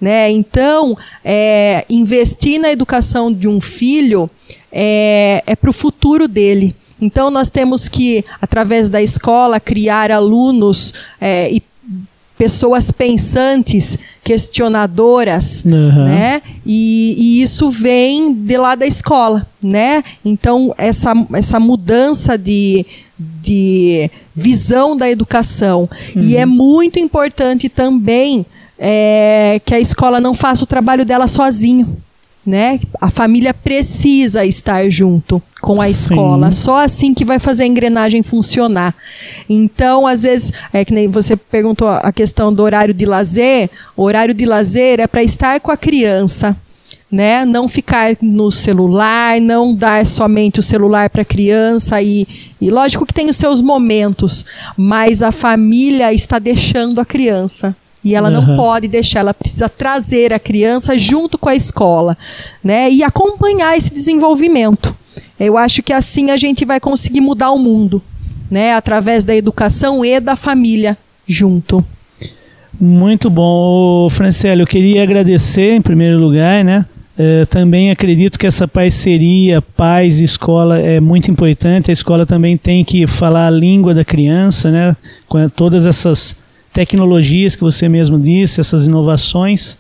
Né? 0.02 0.32
Então, 0.32 0.98
é, 1.24 1.86
investir 1.88 2.60
na 2.60 2.72
educação 2.72 3.32
de 3.32 3.48
um 3.48 3.62
filho 3.62 4.28
é, 4.72 5.44
é 5.46 5.56
para 5.56 5.70
o 5.70 5.74
futuro 5.74 6.28
dele. 6.28 6.76
Então, 7.00 7.30
nós 7.30 7.52
temos 7.52 7.88
que, 7.88 8.26
através 8.42 8.90
da 8.90 9.00
escola, 9.00 9.60
criar 9.60 10.12
alunos 10.12 10.92
é, 11.22 11.52
e 11.52 11.62
pessoas 12.36 12.90
pensantes, 12.90 13.98
questionadoras, 14.24 15.64
uhum. 15.66 16.06
né? 16.06 16.42
E, 16.66 17.16
e, 17.18 17.42
isso 17.42 17.70
vem 17.70 18.34
de 18.34 18.58
lá 18.58 18.76
da 18.76 18.88
escola, 18.88 19.46
né? 19.62 20.04
Então, 20.24 20.74
essa, 20.78 21.14
essa 21.34 21.60
mudança 21.60 22.38
de, 22.38 22.86
de 23.20 24.10
visão 24.34 24.96
da 24.96 25.10
educação. 25.10 25.90
Uhum. 26.16 26.22
E 26.22 26.38
é 26.38 26.46
muito 26.46 27.00
importante 27.00 27.68
também 27.68 28.46
é, 28.78 29.60
que 29.66 29.76
a 29.76 29.80
escola 29.80 30.22
não 30.22 30.34
faça 30.34 30.64
o 30.64 30.68
trabalho 30.68 31.04
dela 31.04 31.28
sozinho 31.28 31.98
né? 32.50 32.80
A 33.00 33.12
família 33.12 33.54
precisa 33.54 34.44
estar 34.44 34.90
junto 34.90 35.42
com 35.62 35.80
a 35.80 35.88
escola. 35.88 36.52
Sim. 36.52 36.62
Só 36.62 36.84
assim 36.84 37.14
que 37.14 37.24
vai 37.24 37.38
fazer 37.38 37.64
a 37.64 37.68
engrenagem 37.68 38.24
funcionar. 38.24 38.96
Então, 39.48 40.08
às 40.08 40.24
vezes, 40.24 40.52
é 40.74 40.84
que 40.84 40.94
nem 40.94 41.08
você 41.08 41.36
perguntou 41.36 41.88
a 41.88 42.12
questão 42.12 42.52
do 42.52 42.64
horário 42.64 42.94
de 42.94 43.06
lazer. 43.06 43.70
O 43.96 44.04
horário 44.04 44.34
de 44.34 44.46
lazer 44.46 45.00
é 45.00 45.06
para 45.06 45.22
estar 45.22 45.60
com 45.60 45.72
a 45.72 45.78
criança. 45.78 46.58
Né? 47.12 47.44
Não 47.44 47.68
ficar 47.68 48.16
no 48.22 48.52
celular, 48.52 49.42
não 49.42 49.74
dar 49.74 50.06
somente 50.06 50.60
o 50.60 50.64
celular 50.64 51.10
para 51.10 51.24
a 51.24 51.26
criança 51.26 52.00
e, 52.02 52.28
e 52.62 52.70
lógico 52.70 53.06
que 53.06 53.14
tem 53.14 53.30
os 53.30 53.36
seus 53.36 53.62
momentos, 53.62 54.46
mas 54.78 55.24
a 55.24 55.32
família 55.32 56.14
está 56.14 56.38
deixando 56.38 57.02
a 57.02 57.06
criança. 57.06 57.76
E 58.04 58.16
ela 58.16 58.30
uhum. 58.30 58.46
não 58.46 58.56
pode 58.56 58.88
deixar, 58.88 59.20
ela 59.20 59.34
precisa 59.34 59.68
trazer 59.68 60.32
a 60.32 60.40
criança 60.40 60.98
junto 60.98 61.38
com 61.38 61.50
a 61.50 61.56
escola, 61.56 62.18
né? 62.64 62.90
E 62.90 63.04
acompanhar 63.04 63.78
esse 63.78 63.94
desenvolvimento. 63.94 64.96
Eu 65.40 65.58
acho 65.58 65.84
que 65.84 65.92
assim 65.92 66.32
a 66.32 66.38
gente 66.38 66.64
vai 66.64 66.80
conseguir 66.80 67.22
mudar 67.22 67.52
o 67.52 67.60
mundo, 67.60 68.02
né? 68.50 68.74
Através 68.74 69.26
da 69.26 69.36
educação 69.36 70.06
e 70.06 70.20
da 70.20 70.36
família 70.36 70.98
junto. 71.28 71.84
Muito 72.80 73.30
bom, 73.30 74.10
Franciele. 74.10 74.62
Eu 74.62 74.68
queria 74.68 75.04
agradecer 75.04 75.74
em 75.76 75.82
primeiro 75.82 76.18
lugar, 76.18 76.64
né? 76.64 76.86
Uh, 77.20 77.46
também 77.48 77.92
acredito 77.92 78.40
que 78.40 78.48
essa 78.48 78.66
parceria 78.66 79.62
pais 79.62 80.22
e 80.22 80.24
escola 80.24 80.80
é 80.80 81.02
muito 81.02 81.30
importante. 81.30 81.90
A 81.90 81.94
escola 81.94 82.26
também 82.26 82.56
tem 82.56 82.86
que 82.86 83.06
falar 83.06 83.48
a 83.48 83.50
língua 83.50 83.94
da 83.94 84.06
criança, 84.06 84.72
né? 84.72 84.96
Com 85.28 85.50
todas 85.50 85.86
essas 85.86 86.38
tecnologias 86.72 87.58
que 87.58 87.62
você 87.62 87.90
mesmo 87.90 88.18
disse, 88.18 88.62
essas 88.62 88.86
inovações. 88.86 89.78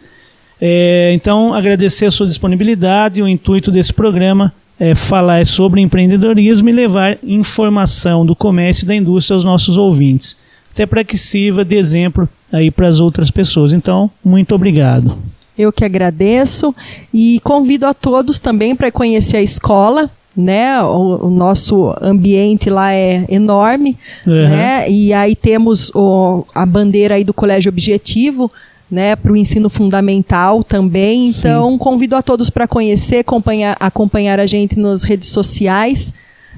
É, 0.60 1.14
então, 1.14 1.54
agradecer 1.54 2.08
a 2.08 2.12
sua 2.12 2.28
disponibilidade. 2.28 3.22
O 3.22 3.28
intuito 3.28 3.72
desse 3.72 3.94
programa 3.94 4.54
é, 4.78 4.94
falar 4.94 5.46
sobre 5.46 5.80
empreendedorismo 5.80 6.68
e 6.68 6.74
levar 6.74 7.18
informação 7.24 8.26
do 8.26 8.36
comércio 8.36 8.84
e 8.84 8.88
da 8.88 8.96
indústria 8.96 9.36
aos 9.36 9.46
nossos 9.46 9.78
ouvintes, 9.78 10.36
até 10.74 10.86
para 10.86 11.06
que 11.06 11.18
sirva 11.18 11.64
de 11.64 11.78
exemplo 11.78 12.28
aí 12.52 12.70
para 12.70 12.90
as 12.90 13.00
outras 13.00 13.32
pessoas. 13.32 13.72
Então, 13.72 14.12
muito 14.26 14.54
obrigado. 14.54 15.18
Eu 15.60 15.74
que 15.74 15.84
agradeço 15.84 16.74
e 17.14 17.42
convido 17.44 17.86
a 17.86 17.94
todos 17.94 18.40
também 18.40 18.78
para 18.78 18.90
conhecer 18.90 19.36
a 19.36 19.42
escola. 19.42 20.10
Né, 20.38 20.82
o, 20.84 21.26
o, 21.26 21.30
nosso 21.30 21.94
ambiente 22.02 22.70
lá 22.70 22.94
é 22.94 23.26
enorme, 23.28 23.98
uhum. 24.26 24.48
né, 24.48 24.90
e 24.90 25.12
aí 25.12 25.36
temos 25.36 25.92
o, 25.94 26.46
a 26.56 26.66
bandeira 26.66 27.16
aí 27.16 27.26
do 27.26 27.34
Colégio 27.34 27.68
Objetivo, 27.68 28.50
né, 28.90 29.18
para 29.18 29.34
o 29.34 29.36
ensino 29.36 29.70
fundamental 29.70 30.64
também. 30.64 31.28
Então, 31.28 31.72
Sim. 31.72 31.78
convido 31.78 32.16
a 32.16 32.22
todos 32.22 32.50
para 32.50 32.68
conhecer, 32.68 33.18
acompanhar, 33.18 33.76
acompanhar 33.82 34.40
a 34.40 34.46
gente 34.46 34.80
nas 34.80 35.04
redes 35.04 35.28
sociais. 35.28 36.14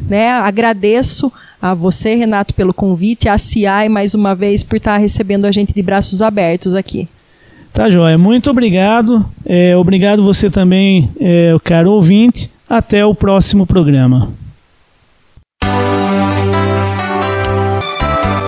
Né? 0.07 0.29
Agradeço 0.29 1.31
a 1.61 1.73
você, 1.73 2.13
Renato, 2.13 2.53
pelo 2.53 2.73
convite, 2.73 3.29
a 3.29 3.37
CIAI 3.37 3.89
mais 3.89 4.13
uma 4.13 4.35
vez 4.35 4.63
por 4.63 4.75
estar 4.75 4.97
recebendo 4.97 5.45
a 5.45 5.51
gente 5.51 5.73
de 5.73 5.81
braços 5.81 6.21
abertos 6.21 6.75
aqui. 6.75 7.07
Tá, 7.73 7.89
Joia. 7.89 8.17
Muito 8.17 8.49
obrigado. 8.49 9.25
É, 9.45 9.75
obrigado 9.77 10.23
você 10.23 10.49
também, 10.49 11.09
é, 11.19 11.55
caro 11.63 11.91
ouvinte. 11.91 12.49
Até 12.69 13.05
o 13.05 13.15
próximo 13.15 13.65
programa. 13.65 14.29